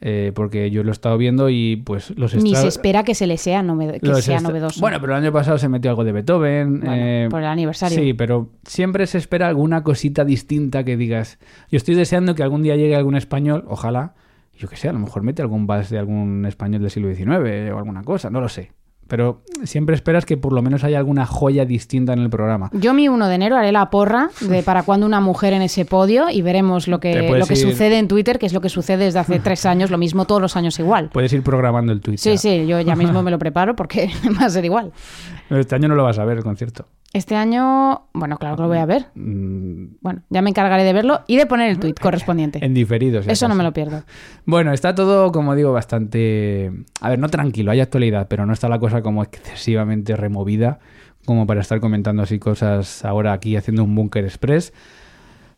Eh, 0.00 0.30
porque 0.32 0.70
yo 0.70 0.84
lo 0.84 0.90
he 0.90 0.92
estado 0.92 1.18
viendo 1.18 1.50
y 1.50 1.74
pues 1.76 2.16
los 2.16 2.32
Ni 2.36 2.54
se 2.54 2.68
espera 2.68 3.02
que 3.02 3.16
se 3.16 3.26
le 3.26 3.36
sea, 3.36 3.64
que 4.00 4.22
sea 4.22 4.40
novedoso. 4.40 4.80
Bueno, 4.80 5.00
pero 5.00 5.16
el 5.16 5.24
año 5.24 5.32
pasado 5.32 5.58
se 5.58 5.68
metió 5.68 5.90
algo 5.90 6.04
de 6.04 6.12
Beethoven. 6.12 6.82
Eh, 6.86 7.26
por 7.28 7.40
el 7.40 7.46
aniversario. 7.46 7.98
Sí, 7.98 8.14
pero 8.14 8.50
siempre 8.64 9.08
se 9.08 9.18
espera 9.18 9.48
alguna 9.48 9.82
cosita 9.82 10.24
distinta 10.24 10.84
que 10.84 10.96
digas. 10.96 11.38
Yo 11.70 11.76
estoy 11.76 11.96
deseando 11.96 12.36
que 12.36 12.44
algún 12.44 12.62
día 12.62 12.76
llegue 12.76 12.94
algún 12.94 13.16
español, 13.16 13.64
ojalá, 13.66 14.14
yo 14.56 14.68
que 14.68 14.76
sé, 14.76 14.88
a 14.88 14.92
lo 14.92 15.00
mejor 15.00 15.22
mete 15.24 15.42
algún 15.42 15.66
vals 15.66 15.90
de 15.90 15.98
algún 15.98 16.46
español 16.46 16.80
del 16.80 16.90
siglo 16.90 17.12
XIX 17.12 17.72
o 17.72 17.78
alguna 17.78 18.04
cosa, 18.04 18.30
no 18.30 18.40
lo 18.40 18.48
sé 18.48 18.70
pero 19.08 19.42
siempre 19.64 19.96
esperas 19.96 20.24
que 20.26 20.36
por 20.36 20.52
lo 20.52 20.62
menos 20.62 20.84
haya 20.84 20.98
alguna 20.98 21.26
joya 21.26 21.64
distinta 21.64 22.12
en 22.12 22.20
el 22.20 22.30
programa. 22.30 22.70
Yo 22.72 22.94
mi 22.94 23.08
1 23.08 23.26
de 23.26 23.34
enero 23.34 23.56
haré 23.56 23.72
la 23.72 23.90
porra 23.90 24.30
de 24.40 24.62
para 24.62 24.82
cuando 24.82 25.06
una 25.06 25.20
mujer 25.20 25.54
en 25.54 25.62
ese 25.62 25.84
podio 25.84 26.30
y 26.30 26.42
veremos 26.42 26.86
lo 26.86 27.00
que, 27.00 27.30
lo 27.36 27.46
que 27.46 27.56
sucede 27.56 27.98
en 27.98 28.06
Twitter, 28.06 28.38
que 28.38 28.46
es 28.46 28.52
lo 28.52 28.60
que 28.60 28.68
sucede 28.68 29.06
desde 29.06 29.18
hace 29.18 29.40
tres 29.40 29.66
años, 29.66 29.90
lo 29.90 29.98
mismo 29.98 30.26
todos 30.26 30.40
los 30.40 30.56
años 30.56 30.78
igual. 30.78 31.10
Puedes 31.12 31.32
ir 31.32 31.42
programando 31.42 31.92
el 31.92 32.00
Twitter. 32.00 32.18
Sí, 32.18 32.38
sí, 32.38 32.66
yo 32.66 32.80
ya 32.80 32.94
mismo 32.94 33.22
me 33.24 33.30
lo 33.30 33.38
preparo 33.38 33.74
porque 33.74 34.10
va 34.40 34.46
a 34.46 34.50
ser 34.50 34.64
igual. 34.64 34.92
Este 35.50 35.74
año 35.74 35.88
no 35.88 35.94
lo 35.94 36.04
vas 36.04 36.18
a 36.18 36.24
ver 36.24 36.38
el 36.38 36.44
concierto. 36.44 36.86
Este 37.14 37.36
año, 37.36 38.02
bueno, 38.12 38.36
claro 38.36 38.56
que 38.56 38.62
lo 38.62 38.68
voy 38.68 38.78
a 38.78 38.86
ver. 38.86 39.06
Mm. 39.14 39.96
Bueno, 40.02 40.22
ya 40.28 40.42
me 40.42 40.50
encargaré 40.50 40.84
de 40.84 40.92
verlo 40.92 41.22
y 41.26 41.36
de 41.36 41.46
poner 41.46 41.70
el 41.70 41.78
tweet 41.78 41.94
correspondiente. 41.94 42.64
En 42.64 42.74
diferidos. 42.74 43.26
Eso 43.26 43.48
no 43.48 43.54
me 43.54 43.64
lo 43.64 43.72
pierdo. 43.72 44.02
Bueno, 44.44 44.72
está 44.72 44.94
todo, 44.94 45.30
como 45.30 45.54
digo, 45.54 45.72
bastante. 45.72 46.72
A 47.02 47.10
ver, 47.10 47.18
no 47.18 47.28
tranquilo, 47.28 47.70
hay 47.70 47.80
actualidad, 47.80 48.28
pero 48.28 48.46
no 48.46 48.52
está 48.54 48.68
la 48.68 48.78
cosa 48.78 49.02
como 49.02 49.22
excesivamente 49.22 50.16
removida 50.16 50.78
como 51.28 51.46
para 51.46 51.60
estar 51.60 51.78
comentando 51.78 52.22
así 52.22 52.38
cosas 52.38 53.04
ahora 53.04 53.34
aquí 53.34 53.54
haciendo 53.54 53.84
un 53.84 53.94
búnker 53.94 54.24
express. 54.24 54.72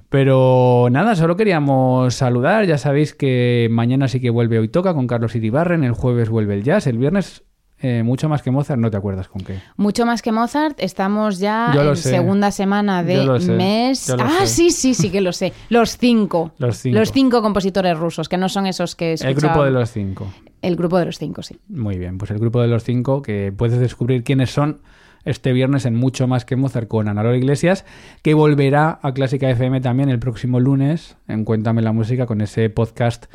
Pero 0.08 0.88
nada, 0.90 1.14
solo 1.14 1.36
queríamos 1.36 2.12
saludar. 2.16 2.66
Ya 2.66 2.76
sabéis 2.76 3.14
que 3.14 3.68
mañana 3.70 4.08
sí 4.08 4.20
que 4.20 4.30
vuelve 4.30 4.58
Hoy 4.58 4.66
Toca 4.66 4.92
con 4.92 5.06
Carlos 5.06 5.36
Iribarren. 5.36 5.84
El 5.84 5.92
jueves 5.92 6.28
vuelve 6.28 6.54
el 6.54 6.64
jazz. 6.64 6.88
El 6.88 6.98
viernes 6.98 7.44
eh, 7.82 8.02
mucho 8.02 8.28
más 8.28 8.42
que 8.42 8.50
Mozart, 8.50 8.78
no 8.78 8.90
te 8.90 8.96
acuerdas 8.98 9.28
con 9.28 9.42
qué. 9.42 9.58
Mucho 9.76 10.04
más 10.04 10.20
que 10.20 10.32
Mozart, 10.32 10.78
estamos 10.80 11.38
ya 11.38 11.72
en 11.72 11.96
segunda 11.96 12.50
semana 12.50 13.02
de 13.02 13.26
mes. 13.48 14.10
Ah, 14.10 14.46
sí, 14.46 14.70
sí, 14.70 14.92
sí 14.92 15.10
que 15.10 15.20
lo 15.20 15.32
sé. 15.32 15.54
Los 15.70 15.96
cinco. 15.96 16.52
los 16.58 16.76
cinco. 16.76 16.98
Los 16.98 17.12
cinco 17.12 17.40
compositores 17.40 17.96
rusos, 17.98 18.28
que 18.28 18.36
no 18.36 18.48
son 18.50 18.66
esos 18.66 18.94
que 18.96 19.14
El 19.14 19.34
grupo 19.34 19.64
de 19.64 19.70
los 19.70 19.90
cinco. 19.90 20.30
El 20.60 20.76
grupo 20.76 20.98
de 20.98 21.06
los 21.06 21.18
cinco, 21.18 21.42
sí. 21.42 21.58
Muy 21.68 21.96
bien, 21.96 22.18
pues 22.18 22.30
el 22.30 22.38
grupo 22.38 22.60
de 22.60 22.68
los 22.68 22.84
cinco, 22.84 23.22
que 23.22 23.52
puedes 23.56 23.78
descubrir 23.78 24.24
quiénes 24.24 24.50
son 24.50 24.80
este 25.24 25.52
viernes 25.52 25.86
en 25.86 25.96
Mucho 25.96 26.26
más 26.26 26.44
que 26.44 26.56
Mozart 26.56 26.88
con 26.88 27.08
Ana 27.08 27.34
Iglesias, 27.34 27.86
que 28.22 28.34
volverá 28.34 28.98
a 29.02 29.12
Clásica 29.12 29.48
FM 29.48 29.80
también 29.80 30.10
el 30.10 30.18
próximo 30.18 30.60
lunes 30.60 31.16
en 31.28 31.44
Cuéntame 31.44 31.80
la 31.80 31.92
Música 31.92 32.26
con 32.26 32.40
ese 32.40 32.68
podcast 32.68 33.26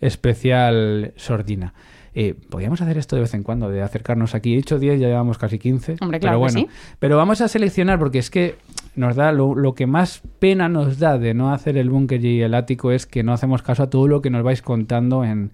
especial 0.00 1.12
Sordina. 1.16 1.74
Eh, 2.20 2.34
podríamos 2.34 2.80
hacer 2.80 2.98
esto 2.98 3.14
de 3.14 3.22
vez 3.22 3.34
en 3.34 3.44
cuando, 3.44 3.70
de 3.70 3.80
acercarnos 3.80 4.34
aquí. 4.34 4.52
He 4.52 4.56
dicho 4.56 4.80
10, 4.80 4.98
ya 4.98 5.06
llevamos 5.06 5.38
casi 5.38 5.60
15. 5.60 5.98
Hombre, 6.00 6.18
claro 6.18 6.40
pero 6.40 6.52
bueno, 6.52 6.68
Pero 6.98 7.16
vamos 7.16 7.40
a 7.40 7.46
seleccionar 7.46 8.00
porque 8.00 8.18
es 8.18 8.28
que 8.28 8.56
nos 8.96 9.14
da 9.14 9.30
lo, 9.30 9.72
que 9.76 9.86
más 9.86 10.20
pena 10.40 10.68
nos 10.68 10.98
da 10.98 11.16
de 11.16 11.32
no 11.32 11.52
hacer 11.52 11.76
el 11.76 11.90
búnker 11.90 12.24
y 12.24 12.42
el 12.42 12.54
ático 12.54 12.90
es 12.90 13.06
que 13.06 13.22
no 13.22 13.32
hacemos 13.32 13.62
caso 13.62 13.84
a 13.84 13.90
todo 13.90 14.08
lo 14.08 14.20
que 14.20 14.30
nos 14.30 14.42
vais 14.42 14.62
contando 14.62 15.22
en, 15.22 15.52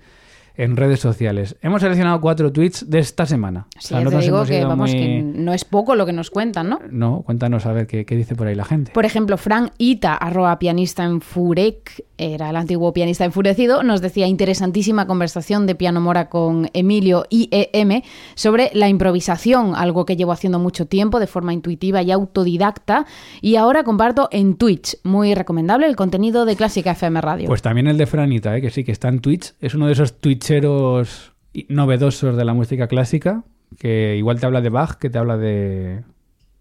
en 0.56 0.76
redes 0.76 1.00
sociales. 1.00 1.56
Hemos 1.62 1.82
seleccionado 1.82 2.20
cuatro 2.20 2.52
tweets 2.52 2.88
de 2.88 3.00
esta 3.00 3.26
semana. 3.26 3.66
Sí, 3.78 3.94
te 3.94 4.18
digo 4.18 4.44
que, 4.44 4.64
vamos, 4.64 4.92
que 4.92 5.22
no 5.22 5.52
es 5.52 5.64
poco 5.64 5.94
lo 5.96 6.06
que 6.06 6.12
nos 6.12 6.30
cuentan, 6.30 6.68
¿no? 6.68 6.80
No, 6.90 7.22
cuéntanos 7.22 7.66
a 7.66 7.72
ver 7.72 7.86
qué, 7.86 8.04
dice 8.04 8.36
por 8.36 8.46
ahí 8.46 8.54
la 8.54 8.64
gente. 8.64 8.92
Por 8.92 9.04
ejemplo, 9.04 9.36
Frank 9.36 9.72
Ita, 9.78 10.14
arroba 10.14 10.58
pianista 10.58 11.04
en 11.04 11.20
Furek, 11.20 12.04
era 12.16 12.50
el 12.50 12.56
antiguo 12.56 12.92
pianista 12.92 13.24
enfurecido, 13.24 13.82
nos 13.82 14.00
decía 14.00 14.28
interesantísima 14.28 15.06
conversación 15.06 15.66
de 15.66 15.74
piano 15.74 16.00
mora 16.00 16.28
con 16.28 16.70
Emilio 16.72 17.24
IEM 17.28 18.02
sobre 18.36 18.70
la 18.74 18.88
improvisación, 18.88 19.74
algo 19.74 20.06
que 20.06 20.16
llevo 20.16 20.30
haciendo 20.30 20.60
mucho 20.60 20.86
tiempo 20.86 21.18
de 21.18 21.26
forma 21.26 21.52
intuitiva 21.52 22.02
y 22.02 22.12
autodidacta, 22.12 23.06
y 23.40 23.56
ahora 23.56 23.82
comparto 23.82 24.28
en 24.30 24.54
Twitch. 24.54 24.96
Muy 25.02 25.34
recomendable 25.34 25.86
el 25.86 25.96
contenido 25.96 26.44
de 26.44 26.54
Clásica 26.54 26.92
FM 26.92 27.20
Radio. 27.20 27.48
Pues 27.48 27.62
también 27.62 27.88
el 27.88 27.98
de 27.98 28.06
Franita, 28.06 28.56
¿eh? 28.56 28.60
que 28.60 28.70
sí, 28.70 28.84
que 28.84 28.92
está 28.92 29.08
en 29.08 29.20
Twitch. 29.20 29.54
Es 29.60 29.74
uno 29.74 29.86
de 29.86 29.94
esos 29.94 30.20
Twitcheros 30.44 31.32
novedosos 31.70 32.36
de 32.36 32.44
la 32.44 32.52
música 32.52 32.86
clásica 32.86 33.44
que 33.78 34.16
igual 34.18 34.38
te 34.38 34.44
habla 34.44 34.60
de 34.60 34.68
Bach 34.68 34.96
que 34.96 35.08
te 35.08 35.16
habla 35.16 35.38
de, 35.38 36.02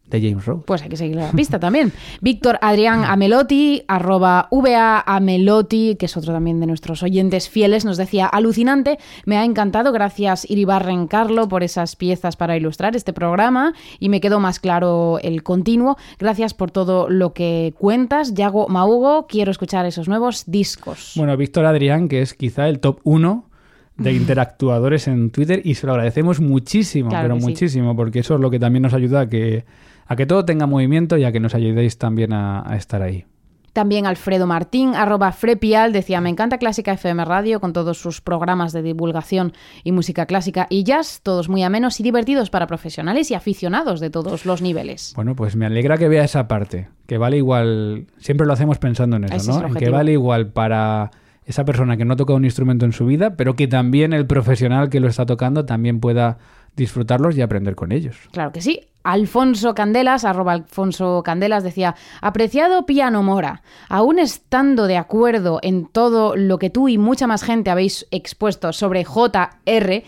de 0.07 0.21
James 0.21 0.45
Rhodes. 0.45 0.63
Pues 0.65 0.81
hay 0.83 0.87
que 0.87 0.95
seguirle 0.95 1.23
la 1.23 1.31
pista 1.31 1.59
también. 1.59 1.91
Víctor 2.21 2.59
Adrián 2.61 3.03
Amelotti, 3.03 3.83
arroba 3.89 4.47
VA 4.51 5.03
Amelotti, 5.05 5.97
que 5.97 6.05
es 6.05 6.15
otro 6.15 6.31
también 6.31 6.61
de 6.61 6.65
nuestros 6.65 7.03
oyentes 7.03 7.49
fieles, 7.49 7.83
nos 7.83 7.97
decía, 7.97 8.25
alucinante, 8.25 8.99
me 9.25 9.35
ha 9.35 9.43
encantado, 9.43 9.91
gracias 9.91 10.49
Iribarren 10.49 11.07
Carlo 11.07 11.49
por 11.49 11.61
esas 11.61 11.97
piezas 11.97 12.37
para 12.37 12.55
ilustrar 12.55 12.95
este 12.95 13.11
programa 13.11 13.73
y 13.99 14.07
me 14.07 14.21
quedó 14.21 14.39
más 14.39 14.61
claro 14.61 15.19
el 15.21 15.43
continuo. 15.43 15.97
Gracias 16.19 16.53
por 16.53 16.71
todo 16.71 17.09
lo 17.09 17.33
que 17.33 17.73
cuentas. 17.77 18.33
Yago 18.33 18.69
Maugo, 18.69 19.27
quiero 19.27 19.51
escuchar 19.51 19.85
esos 19.85 20.07
nuevos 20.07 20.45
discos. 20.47 21.11
Bueno, 21.17 21.35
Víctor 21.35 21.65
Adrián, 21.65 22.07
que 22.07 22.21
es 22.21 22.33
quizá 22.33 22.69
el 22.69 22.79
top 22.79 23.01
1 23.03 23.49
de 23.97 24.13
interactuadores 24.13 25.07
en 25.07 25.29
Twitter 25.29 25.61
y 25.63 25.75
se 25.75 25.85
lo 25.87 25.93
agradecemos 25.93 26.39
muchísimo, 26.39 27.09
Claro 27.09 27.29
pero 27.29 27.39
sí. 27.39 27.45
muchísimo, 27.47 27.95
porque 27.95 28.19
eso 28.19 28.35
es 28.35 28.41
lo 28.41 28.49
que 28.49 28.59
también 28.59 28.83
nos 28.83 28.93
ayuda 28.93 29.21
a 29.21 29.29
que, 29.29 29.65
a 30.07 30.15
que 30.15 30.25
todo 30.25 30.45
tenga 30.45 30.65
movimiento 30.65 31.17
y 31.17 31.23
a 31.23 31.31
que 31.31 31.39
nos 31.39 31.53
ayudéis 31.55 31.97
también 31.97 32.33
a, 32.33 32.63
a 32.69 32.75
estar 32.75 33.01
ahí. 33.01 33.25
También 33.73 34.05
Alfredo 34.05 34.45
Martín, 34.45 34.93
arroba 34.93 35.31
Frepial, 35.31 35.93
decía, 35.93 36.21
me 36.21 36.29
encanta 36.29 36.59
Clásica 36.59 36.93
FM 36.93 37.25
Radio 37.25 37.59
con 37.59 37.73
todos 37.73 37.97
sus 37.97 38.21
programas 38.21 38.71
de 38.71 38.83
divulgación 38.83 39.53
y 39.83 39.91
música 39.91 40.27
clásica 40.27 40.67
y 40.69 40.83
jazz, 40.83 41.21
todos 41.23 41.49
muy 41.49 41.63
amenos 41.63 41.99
y 41.99 42.03
divertidos 42.03 42.51
para 42.51 42.67
profesionales 42.67 43.31
y 43.31 43.33
aficionados 43.33 43.99
de 43.99 44.11
todos 44.11 44.45
los 44.45 44.61
niveles. 44.61 45.13
Bueno, 45.15 45.35
pues 45.35 45.55
me 45.55 45.65
alegra 45.65 45.97
que 45.97 46.07
vea 46.07 46.23
esa 46.23 46.47
parte, 46.47 46.87
que 47.07 47.17
vale 47.17 47.37
igual, 47.37 48.05
siempre 48.19 48.45
lo 48.45 48.53
hacemos 48.53 48.77
pensando 48.77 49.15
en 49.15 49.23
eso, 49.23 49.35
Ese 49.35 49.49
¿no? 49.61 49.67
En 49.67 49.73
que 49.73 49.89
vale 49.89 50.11
igual 50.11 50.51
para 50.51 51.09
esa 51.45 51.65
persona 51.65 51.97
que 51.97 52.05
no 52.05 52.15
toca 52.15 52.33
un 52.33 52.45
instrumento 52.45 52.85
en 52.85 52.91
su 52.91 53.05
vida, 53.05 53.35
pero 53.35 53.55
que 53.55 53.67
también 53.67 54.13
el 54.13 54.25
profesional 54.25 54.89
que 54.89 54.99
lo 54.99 55.07
está 55.07 55.25
tocando 55.25 55.65
también 55.65 55.99
pueda 55.99 56.37
disfrutarlos 56.75 57.37
y 57.37 57.41
aprender 57.41 57.75
con 57.75 57.91
ellos. 57.91 58.17
Claro 58.31 58.51
que 58.51 58.61
sí. 58.61 58.81
Alfonso 59.03 59.75
Candelas, 59.75 60.23
arroba 60.23 60.53
Alfonso 60.53 61.23
Candelas, 61.25 61.63
decía, 61.63 61.95
apreciado 62.21 62.85
piano 62.85 63.21
Mora, 63.21 63.61
aún 63.89 64.17
estando 64.17 64.87
de 64.87 64.95
acuerdo 64.95 65.59
en 65.61 65.87
todo 65.87 66.37
lo 66.37 66.57
que 66.57 66.69
tú 66.69 66.87
y 66.87 66.97
mucha 66.97 67.27
más 67.27 67.43
gente 67.43 67.69
habéis 67.69 68.07
expuesto 68.11 68.71
sobre 68.71 69.03
JR 69.03 70.03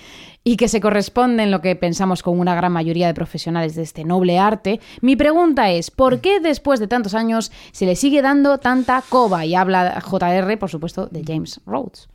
y 0.48 0.56
que 0.58 0.68
se 0.70 0.80
corresponde 0.80 1.44
en 1.44 1.50
lo 1.52 1.60
que 1.60 1.76
pensamos 1.76 2.22
con 2.24 2.40
una 2.40 2.54
gran 2.56 2.72
mayoría 2.72 3.08
de 3.08 3.14
profesionales 3.16 3.76
de 3.76 3.82
este 3.82 4.06
noble 4.06 4.38
arte, 4.40 4.80
mi 5.02 5.16
pregunta 5.16 5.72
es, 5.72 5.90
¿por 5.92 6.22
qué 6.22 6.40
después 6.40 6.80
de 6.80 6.88
tantos 6.88 7.16
años 7.16 7.52
se 7.74 7.86
le 7.88 7.96
sigue 7.96 8.22
dando 8.22 8.60
tanta 8.60 9.04
coba? 9.10 9.44
Y 9.46 9.56
habla 9.56 10.00
JR, 10.00 10.58
por 10.60 10.70
supuesto, 10.70 11.08
de 11.08 11.24
James 11.26 11.60
Rhodes. 11.66 12.08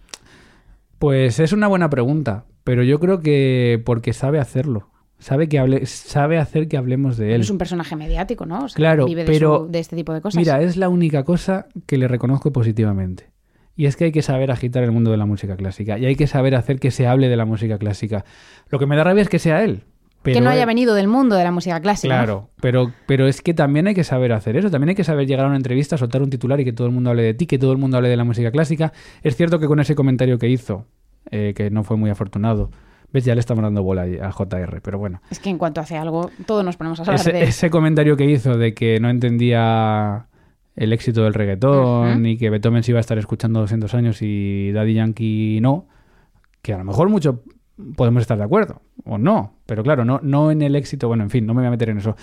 Pues 0.98 1.40
es 1.40 1.52
una 1.52 1.66
buena 1.66 1.90
pregunta, 1.90 2.44
pero 2.64 2.82
yo 2.82 3.00
creo 3.00 3.20
que 3.20 3.82
porque 3.84 4.12
sabe 4.12 4.38
hacerlo. 4.38 4.88
Sabe, 5.18 5.50
que 5.50 5.58
hable, 5.58 5.84
sabe 5.84 6.38
hacer 6.38 6.66
que 6.66 6.78
hablemos 6.78 7.18
de 7.18 7.34
él. 7.34 7.42
Es 7.42 7.50
un 7.50 7.58
personaje 7.58 7.94
mediático, 7.94 8.46
¿no? 8.46 8.64
O 8.64 8.68
sea, 8.68 8.76
Claro, 8.76 9.04
vive 9.04 9.24
de, 9.24 9.30
pero 9.30 9.64
su- 9.66 9.70
de 9.72 9.78
este 9.78 9.94
tipo 9.94 10.14
de 10.14 10.22
cosas. 10.22 10.38
Mira, 10.38 10.62
es 10.62 10.78
la 10.78 10.88
única 10.88 11.24
cosa 11.24 11.66
que 11.86 11.98
le 11.98 12.08
reconozco 12.08 12.52
positivamente. 12.52 13.28
Y 13.76 13.86
es 13.86 13.96
que 13.96 14.04
hay 14.04 14.12
que 14.12 14.22
saber 14.22 14.50
agitar 14.50 14.82
el 14.82 14.92
mundo 14.92 15.10
de 15.10 15.16
la 15.16 15.26
música 15.26 15.56
clásica. 15.56 15.98
Y 15.98 16.04
hay 16.06 16.16
que 16.16 16.26
saber 16.26 16.54
hacer 16.54 16.78
que 16.80 16.90
se 16.90 17.06
hable 17.06 17.28
de 17.28 17.36
la 17.36 17.44
música 17.46 17.78
clásica. 17.78 18.24
Lo 18.68 18.78
que 18.78 18.86
me 18.86 18.96
da 18.96 19.04
rabia 19.04 19.22
es 19.22 19.28
que 19.28 19.38
sea 19.38 19.62
él. 19.64 19.84
Pero 20.22 20.34
que 20.34 20.40
no 20.42 20.50
haya 20.50 20.62
él- 20.62 20.66
venido 20.66 20.94
del 20.94 21.08
mundo 21.08 21.34
de 21.36 21.44
la 21.44 21.50
música 21.50 21.80
clásica. 21.80 22.14
Claro, 22.14 22.50
pero, 22.60 22.92
pero 23.06 23.26
es 23.26 23.40
que 23.40 23.54
también 23.54 23.86
hay 23.86 23.94
que 23.94 24.04
saber 24.04 24.32
hacer 24.32 24.56
eso. 24.56 24.70
También 24.70 24.90
hay 24.90 24.94
que 24.94 25.04
saber 25.04 25.26
llegar 25.26 25.46
a 25.46 25.48
una 25.48 25.56
entrevista, 25.56 25.96
soltar 25.96 26.20
un 26.22 26.28
titular 26.28 26.60
y 26.60 26.64
que 26.66 26.74
todo 26.74 26.86
el 26.86 26.92
mundo 26.92 27.08
hable 27.08 27.22
de 27.22 27.32
ti, 27.32 27.46
que 27.46 27.58
todo 27.58 27.72
el 27.72 27.78
mundo 27.78 27.96
hable 27.96 28.10
de 28.10 28.16
la 28.18 28.24
música 28.24 28.50
clásica. 28.50 28.92
Es 29.22 29.34
cierto 29.36 29.58
que 29.58 29.66
con 29.66 29.80
ese 29.80 29.94
comentario 29.94 30.38
que 30.38 30.48
hizo, 30.48 30.84
eh, 31.30 31.54
que 31.56 31.70
no 31.70 31.82
fue 31.84 31.96
muy 31.96 32.10
afortunado, 32.10 32.70
ves, 33.12 33.24
ya 33.24 33.34
le 33.34 33.40
estamos 33.40 33.62
dando 33.64 33.82
bola 33.82 34.02
a 34.22 34.30
JR, 34.30 34.80
pero 34.82 34.98
bueno. 34.98 35.22
Es 35.30 35.40
que 35.40 35.48
en 35.48 35.56
cuanto 35.56 35.80
hace 35.80 35.96
algo, 35.96 36.30
todos 36.44 36.64
nos 36.66 36.76
ponemos 36.76 36.98
a 37.00 37.02
hablar 37.02 37.14
Ese, 37.16 37.32
de 37.32 37.42
ese 37.44 37.70
comentario 37.70 38.14
que 38.18 38.26
hizo 38.26 38.58
de 38.58 38.74
que 38.74 39.00
no 39.00 39.08
entendía 39.08 40.26
el 40.80 40.92
éxito 40.92 41.22
del 41.24 41.34
reggaetón 41.34 42.24
y 42.26 42.36
que 42.38 42.48
Beethoven 42.50 42.82
se 42.82 42.92
iba 42.92 42.98
a 42.98 43.00
estar 43.00 43.18
escuchando 43.18 43.60
200 43.60 43.92
años 43.94 44.22
y 44.22 44.72
Daddy 44.72 44.94
Yankee 44.94 45.58
no, 45.60 45.86
que 46.62 46.72
a 46.72 46.78
lo 46.78 46.84
mejor 46.84 47.08
mucho 47.10 47.42
podemos 47.96 48.22
estar 48.22 48.38
de 48.38 48.44
acuerdo 48.44 48.80
o 49.04 49.18
no, 49.18 49.54
pero 49.66 49.82
claro, 49.82 50.04
no, 50.04 50.20
no 50.22 50.50
en 50.50 50.62
el 50.62 50.74
éxito, 50.76 51.06
bueno, 51.08 51.22
en 51.22 51.30
fin, 51.30 51.46
no 51.46 51.54
me 51.54 51.60
voy 51.60 51.68
a 51.68 51.70
meter 51.70 51.90
en 51.90 51.98
eso. 51.98 52.16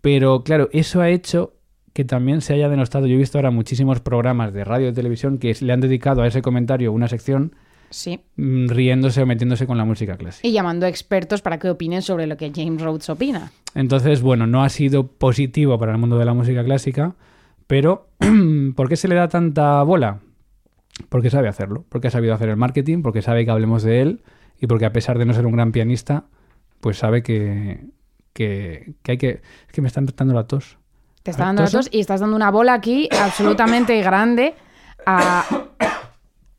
Pero 0.00 0.42
claro, 0.44 0.68
eso 0.72 1.00
ha 1.00 1.10
hecho 1.10 1.54
que 1.92 2.04
también 2.04 2.40
se 2.40 2.54
haya 2.54 2.68
denostado. 2.68 3.06
Yo 3.06 3.14
he 3.14 3.18
visto 3.18 3.38
ahora 3.38 3.50
muchísimos 3.50 4.00
programas 4.00 4.52
de 4.52 4.64
radio 4.64 4.88
y 4.88 4.92
televisión 4.92 5.38
que 5.38 5.54
le 5.60 5.72
han 5.72 5.80
dedicado 5.80 6.22
a 6.22 6.26
ese 6.26 6.42
comentario 6.42 6.92
una 6.92 7.08
sección 7.08 7.54
Sí. 7.90 8.20
mm, 8.36 8.68
riéndose 8.68 9.20
o 9.22 9.26
metiéndose 9.26 9.66
con 9.66 9.76
la 9.76 9.84
música 9.84 10.16
clásica. 10.16 10.46
Y 10.46 10.52
llamando 10.52 10.86
a 10.86 10.88
expertos 10.88 11.42
para 11.42 11.58
que 11.58 11.68
opinen 11.68 12.02
sobre 12.02 12.28
lo 12.28 12.36
que 12.36 12.52
James 12.54 12.80
Rhodes 12.80 13.10
opina. 13.10 13.50
Entonces, 13.74 14.22
bueno, 14.22 14.46
no 14.46 14.62
ha 14.62 14.68
sido 14.68 15.08
positivo 15.08 15.76
para 15.78 15.92
el 15.92 15.98
mundo 15.98 16.16
de 16.18 16.24
la 16.24 16.32
música 16.34 16.62
clásica, 16.64 17.14
pero 17.70 18.08
¿por 18.74 18.88
qué 18.88 18.96
se 18.96 19.06
le 19.06 19.14
da 19.14 19.28
tanta 19.28 19.80
bola? 19.84 20.18
Porque 21.08 21.30
sabe 21.30 21.46
hacerlo, 21.46 21.84
porque 21.88 22.08
ha 22.08 22.10
sabido 22.10 22.34
hacer 22.34 22.48
el 22.48 22.56
marketing, 22.56 23.00
porque 23.00 23.22
sabe 23.22 23.44
que 23.44 23.52
hablemos 23.52 23.84
de 23.84 24.02
él 24.02 24.24
y 24.60 24.66
porque 24.66 24.86
a 24.86 24.92
pesar 24.92 25.18
de 25.18 25.24
no 25.24 25.34
ser 25.34 25.46
un 25.46 25.52
gran 25.52 25.70
pianista, 25.70 26.24
pues 26.80 26.98
sabe 26.98 27.22
que, 27.22 27.86
que, 28.32 28.94
que 29.04 29.12
hay 29.12 29.18
que... 29.18 29.28
Es 29.68 29.72
que 29.72 29.82
me 29.82 29.86
está 29.86 30.00
dando 30.16 30.34
la 30.34 30.48
tos. 30.48 30.78
Te 31.22 31.30
está 31.30 31.44
¿Ah, 31.44 31.46
dando 31.46 31.62
tosa? 31.62 31.76
datos 31.78 31.94
y 31.94 32.00
estás 32.00 32.18
dando 32.18 32.34
una 32.34 32.50
bola 32.50 32.74
aquí 32.74 33.08
absolutamente 33.12 34.02
grande 34.02 34.56
a, 35.06 35.44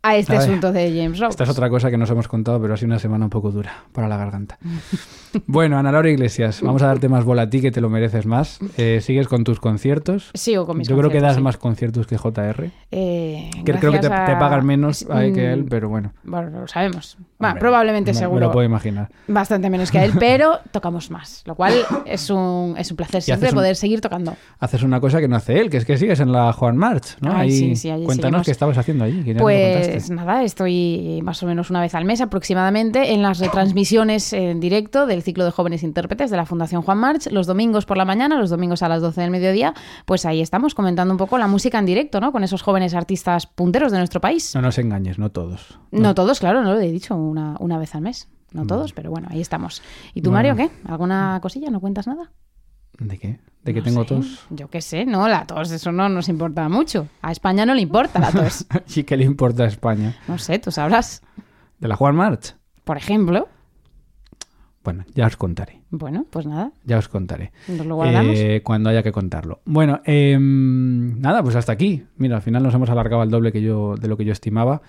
a 0.03 0.15
este 0.15 0.35
A 0.35 0.39
asunto 0.39 0.71
de 0.71 0.89
James 0.95 1.19
Rhodes. 1.19 1.31
Esta 1.31 1.43
es 1.43 1.49
otra 1.49 1.69
cosa 1.69 1.91
que 1.91 1.97
nos 1.97 2.09
hemos 2.09 2.27
contado, 2.27 2.59
pero 2.59 2.73
ha 2.73 2.77
sido 2.77 2.87
una 2.87 2.99
semana 2.99 3.25
un 3.25 3.29
poco 3.29 3.51
dura 3.51 3.83
para 3.91 4.07
la 4.07 4.17
garganta. 4.17 4.57
bueno, 5.47 5.77
Ana 5.77 5.91
Laura 5.91 6.09
Iglesias, 6.09 6.61
vamos 6.61 6.81
a 6.81 6.87
darte 6.87 7.07
más 7.07 7.23
bola 7.23 7.43
a 7.43 7.49
ti, 7.49 7.61
que 7.61 7.71
te 7.71 7.81
lo 7.81 7.89
mereces 7.89 8.25
más. 8.25 8.59
Eh, 8.77 8.99
¿Sigues 9.01 9.27
con 9.27 9.43
tus 9.43 9.59
conciertos? 9.59 10.31
Sigo 10.33 10.65
con 10.65 10.77
mis 10.77 10.87
Yo 10.87 10.95
creo 10.97 11.09
que 11.09 11.19
conciertos, 11.19 11.27
das 11.29 11.35
sí. 11.37 11.43
más 11.43 11.57
conciertos 11.57 12.07
que 12.07 12.17
JR. 12.17 12.71
Eh, 12.91 13.49
Que 13.63 13.73
creo 13.73 13.91
que 13.91 13.99
te, 13.99 14.09
pagan 14.09 14.65
menos 14.65 15.05
que 15.05 15.13
Mm, 15.31 15.37
él, 15.39 15.65
pero 15.69 15.87
bueno. 15.89 16.13
Bueno, 16.23 16.61
lo 16.61 16.67
sabemos. 16.67 17.17
Bueno, 17.37 17.55
probablemente 17.59 18.11
me- 18.11 18.17
seguro. 18.17 18.39
Me 18.39 18.45
lo 18.47 18.51
puedo 18.51 18.65
imaginar. 18.65 19.09
Bastante 19.27 19.69
menos 19.69 19.91
que 19.91 19.99
a 19.99 20.05
él, 20.05 20.13
pero 20.19 20.59
tocamos 20.71 21.09
más. 21.11 21.43
Lo 21.45 21.55
cual 21.55 21.73
es 22.05 22.29
un, 22.29 22.75
es 22.77 22.89
un 22.91 22.97
placer 22.97 23.21
siempre 23.21 23.49
un- 23.49 23.55
poder 23.55 23.75
seguir 23.75 24.01
tocando. 24.01 24.35
Haces 24.59 24.83
una 24.83 24.99
cosa 24.99 25.19
que 25.19 25.27
no 25.27 25.35
hace 25.35 25.59
él, 25.59 25.69
que 25.69 25.77
es 25.77 25.85
que 25.85 25.97
sigues 25.97 26.19
en 26.19 26.31
la 26.31 26.51
Juan 26.53 26.75
March, 26.77 27.17
¿no? 27.21 27.31
Ay, 27.31 27.41
Ahí- 27.49 27.51
sí, 27.51 27.75
sí, 27.75 27.89
allí 27.89 28.03
cuéntanos 28.05 28.29
seguimos. 28.31 28.45
qué 28.45 28.51
estabas 28.51 28.77
haciendo 28.77 29.03
allí. 29.05 29.23
me 29.23 29.90
Pues 29.93 30.07
contaste. 30.07 30.25
nada, 30.25 30.43
estoy 30.43 31.21
más 31.23 31.41
o 31.43 31.47
menos 31.47 31.69
una 31.69 31.81
vez 31.81 31.95
al 31.95 32.05
mes 32.05 32.21
aproximadamente 32.21 33.13
en 33.13 33.21
las 33.21 33.39
retransmisiones 33.39 34.33
en 34.33 34.59
directo 34.59 35.05
del 35.05 35.23
ciclo 35.23 35.45
de 35.45 35.51
jóvenes 35.51 35.83
intérpretes 35.83 36.29
de 36.31 36.37
la 36.37 36.45
Fundación 36.45 36.81
Juan 36.81 36.97
March, 36.97 37.27
los 37.31 37.47
domingos 37.47 37.85
por 37.85 37.97
la 37.97 38.05
mañana, 38.05 38.37
los 38.39 38.49
domingos 38.49 38.81
a 38.83 38.89
las 38.89 39.01
12 39.01 39.21
del 39.21 39.31
mediodía, 39.31 39.73
pues 40.05 40.25
ahí 40.25 40.41
estamos 40.41 40.75
comentando 40.75 41.13
un 41.13 41.17
poco 41.17 41.37
la 41.37 41.47
música 41.47 41.79
en 41.79 41.85
directo, 41.85 42.19
¿no? 42.19 42.31
Con 42.31 42.43
esos 42.43 42.61
jóvenes 42.61 42.93
artistas 42.93 43.47
punteros 43.47 43.91
de 43.91 43.97
nuestro 43.97 44.21
país. 44.21 44.53
No 44.55 44.61
nos 44.61 44.77
engañes, 44.77 45.19
no 45.19 45.31
todos. 45.31 45.79
No 45.91 46.15
todos, 46.15 46.39
claro, 46.39 46.63
no 46.63 46.73
lo 46.73 46.79
he 46.79 46.91
dicho 46.91 47.15
una, 47.15 47.55
una 47.59 47.77
vez 47.77 47.95
al 47.95 48.01
mes. 48.01 48.29
No 48.53 48.65
todos, 48.67 48.91
pero 48.91 49.09
bueno, 49.11 49.29
ahí 49.31 49.39
estamos. 49.39 49.81
¿Y 50.13 50.21
tú, 50.21 50.29
Bueno. 50.29 50.49
Mario, 50.49 50.55
qué? 50.57 50.89
¿Alguna 50.89 51.39
cosilla? 51.41 51.69
¿No 51.69 51.79
cuentas 51.79 52.05
nada? 52.07 52.31
¿De 52.99 53.17
qué? 53.17 53.39
¿De 53.63 53.73
que 53.73 53.79
No 53.79 53.85
tengo 53.85 54.01
sé. 54.03 54.07
tos? 54.07 54.45
Yo 54.49 54.69
qué 54.69 54.81
sé, 54.81 55.05
no, 55.05 55.27
la 55.27 55.45
tos, 55.45 55.71
eso 55.71 55.91
no 55.91 56.09
nos 56.09 56.29
importa 56.29 56.67
mucho. 56.69 57.07
A 57.21 57.31
España 57.31 57.65
no 57.65 57.73
le 57.75 57.81
importa 57.81 58.19
la 58.19 58.31
tos. 58.31 58.65
¿Y 58.95 59.03
qué 59.03 59.17
le 59.17 59.23
importa 59.25 59.63
a 59.63 59.67
España? 59.67 60.15
No 60.27 60.37
sé, 60.39 60.57
tú 60.59 60.71
sabrás. 60.71 61.21
¿De 61.79 61.87
la 61.87 61.95
Juan 61.95 62.15
March? 62.15 62.55
Por 62.83 62.97
ejemplo, 62.97 63.47
Bueno, 64.83 65.05
ya 65.13 65.27
os 65.27 65.37
contaré. 65.37 65.81
bueno, 65.91 66.25
pues 66.31 66.47
nada, 66.47 66.71
Ya 66.85 66.97
os 66.97 67.07
contaré. 67.07 67.51
nos 67.67 67.85
lo 67.85 67.95
guardamos. 67.95 68.35
Eh, 68.35 68.61
cuando 68.63 68.89
haya 68.89 69.03
que 69.03 69.11
contarlo. 69.11 69.61
Bueno, 69.65 70.01
em, 70.05 71.19
nada, 71.19 71.43
pues 71.43 71.55
hasta 71.55 71.71
aquí. 71.71 72.03
Mira, 72.17 72.37
al 72.37 72.41
final 72.41 72.63
nos 72.63 72.73
hemos 72.73 72.89
alargado 72.89 73.21
al 73.21 73.29
doble 73.29 73.51
que 73.51 73.61
yo, 73.61 73.95
de 73.95 74.07
lo 74.07 74.17
que 74.17 74.25
yo 74.25 74.31
estimaba. 74.31 74.81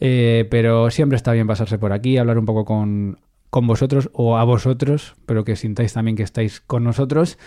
Eh, 0.00 0.46
pero 0.50 0.90
siempre 0.90 1.16
está 1.16 1.32
bien 1.32 1.46
pasarse 1.46 1.78
por 1.78 1.92
aquí, 1.92 2.16
hablar 2.16 2.38
un 2.38 2.46
poco 2.46 2.64
con, 2.64 3.18
con 3.50 3.66
vosotros 3.66 4.08
o 4.14 4.38
a 4.38 4.44
vosotros, 4.44 5.16
pero 5.26 5.44
que 5.44 5.56
sintáis 5.56 5.92
también 5.92 6.16
que 6.16 6.22
estáis 6.22 6.60
con 6.62 6.84
nosotros. 6.84 7.38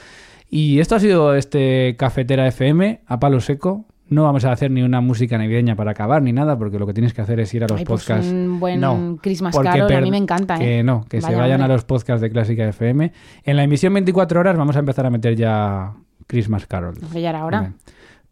Y 0.49 0.79
esto 0.79 0.95
ha 0.95 0.99
sido 0.99 1.35
este 1.35 1.95
Cafetera 1.97 2.47
FM 2.47 3.01
a 3.05 3.19
palo 3.19 3.39
seco. 3.39 3.85
No 4.07 4.23
vamos 4.23 4.43
a 4.45 4.51
hacer 4.51 4.71
ni 4.71 4.81
una 4.81 5.01
música 5.01 5.37
navideña 5.37 5.75
para 5.75 5.91
acabar 5.91 6.23
ni 6.23 6.33
nada, 6.33 6.57
porque 6.57 6.79
lo 6.79 6.87
que 6.87 6.93
tienes 6.93 7.13
que 7.13 7.21
hacer 7.21 7.39
es 7.39 7.53
ir 7.53 7.63
a 7.63 7.67
los 7.67 7.77
Ay, 7.77 7.85
pues 7.85 8.01
podcasts. 8.05 8.31
un 8.31 8.59
buen 8.59 8.79
No, 8.79 9.19
Christmas 9.21 9.55
Carol, 9.55 9.93
a 9.93 10.01
mí 10.01 10.09
me 10.09 10.17
encanta, 10.17 10.55
¿eh? 10.55 10.59
Que 10.59 10.83
no, 10.83 11.05
que 11.07 11.21
se 11.21 11.27
Vaya, 11.27 11.37
vayan 11.37 11.61
hombre. 11.61 11.73
a 11.73 11.75
los 11.75 11.85
podcasts 11.85 12.19
de 12.21 12.31
Clásica 12.31 12.67
FM. 12.67 13.11
En 13.43 13.55
la 13.55 13.63
emisión 13.63 13.93
24 13.93 14.39
horas 14.39 14.57
vamos 14.57 14.75
a 14.75 14.79
empezar 14.79 15.05
a 15.05 15.11
meter 15.11 15.35
ya 15.35 15.93
Christmas 16.25 16.65
Carol. 16.65 16.95
Ya 17.13 17.29
era 17.29 17.45
hora. 17.45 17.59
Bien. 17.61 17.75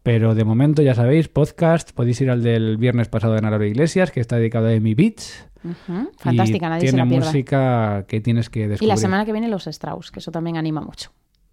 Pero 0.02 0.34
de 0.34 0.42
momento, 0.44 0.82
ya 0.82 0.94
sabéis, 0.96 1.28
podcast. 1.28 1.92
Podéis 1.92 2.20
ir 2.22 2.30
al 2.30 2.42
del 2.42 2.76
viernes 2.76 3.08
pasado 3.08 3.34
de 3.34 3.38
Ana 3.38 3.50
Laura 3.50 3.66
Iglesias, 3.68 4.10
que 4.10 4.18
está 4.20 4.36
dedicado 4.36 4.66
a 4.66 4.72
Amy 4.72 4.94
Beats. 4.94 5.46
Ujú, 5.62 6.10
Fantástica, 6.18 6.66
y 6.66 6.70
nadie 6.70 6.80
se 6.88 6.92
tiene 6.92 7.04
la 7.04 7.08
pierda. 7.08 7.26
música 7.26 8.04
que 8.08 8.20
tienes 8.20 8.50
que 8.50 8.60
Y 8.60 8.66
descubrir. 8.68 8.88
la 8.88 8.96
semana 8.96 9.24
que 9.24 9.30
viene 9.32 9.46
los 9.48 9.66
Strauss, 9.68 10.10
que 10.10 10.18
eso 10.18 10.32
también 10.32 10.56
anima 10.56 10.80
mucho. 10.80 11.10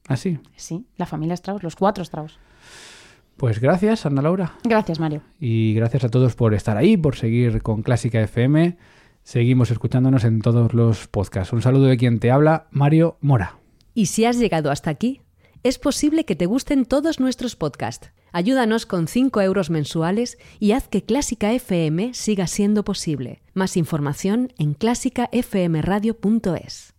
¿Ah, 0.07 0.17
sí? 0.17 0.39
Sí, 0.55 0.85
la 0.97 1.05
familia 1.05 1.33
Strauss, 1.33 1.63
los 1.63 1.75
cuatro 1.75 2.03
Strauss. 2.03 2.37
Pues 3.37 3.59
gracias, 3.59 4.05
Ana 4.05 4.21
Laura. 4.21 4.53
Gracias, 4.63 4.99
Mario. 4.99 5.21
Y 5.39 5.73
gracias 5.73 6.05
a 6.05 6.09
todos 6.09 6.35
por 6.35 6.53
estar 6.53 6.77
ahí, 6.77 6.95
por 6.95 7.15
seguir 7.15 7.61
con 7.61 7.81
Clásica 7.81 8.21
FM. 8.21 8.77
Seguimos 9.23 9.71
escuchándonos 9.71 10.23
en 10.23 10.41
todos 10.41 10.73
los 10.73 11.07
podcasts. 11.07 11.51
Un 11.51 11.61
saludo 11.61 11.85
de 11.85 11.97
quien 11.97 12.19
te 12.19 12.31
habla, 12.31 12.67
Mario 12.71 13.17
Mora. 13.21 13.57
Y 13.93 14.05
si 14.05 14.25
has 14.25 14.37
llegado 14.37 14.71
hasta 14.71 14.89
aquí, 14.89 15.21
es 15.63 15.79
posible 15.79 16.25
que 16.25 16.35
te 16.35 16.45
gusten 16.45 16.85
todos 16.85 17.19
nuestros 17.19 17.55
podcasts. 17.55 18.11
Ayúdanos 18.31 18.85
con 18.85 19.07
5 19.07 19.41
euros 19.41 19.69
mensuales 19.69 20.37
y 20.59 20.73
haz 20.73 20.87
que 20.87 21.03
Clásica 21.03 21.53
FM 21.53 22.13
siga 22.13 22.47
siendo 22.47 22.83
posible. 22.83 23.41
Más 23.53 23.77
información 23.77 24.53
en 24.57 24.73
clásicafmradio.es. 24.73 26.94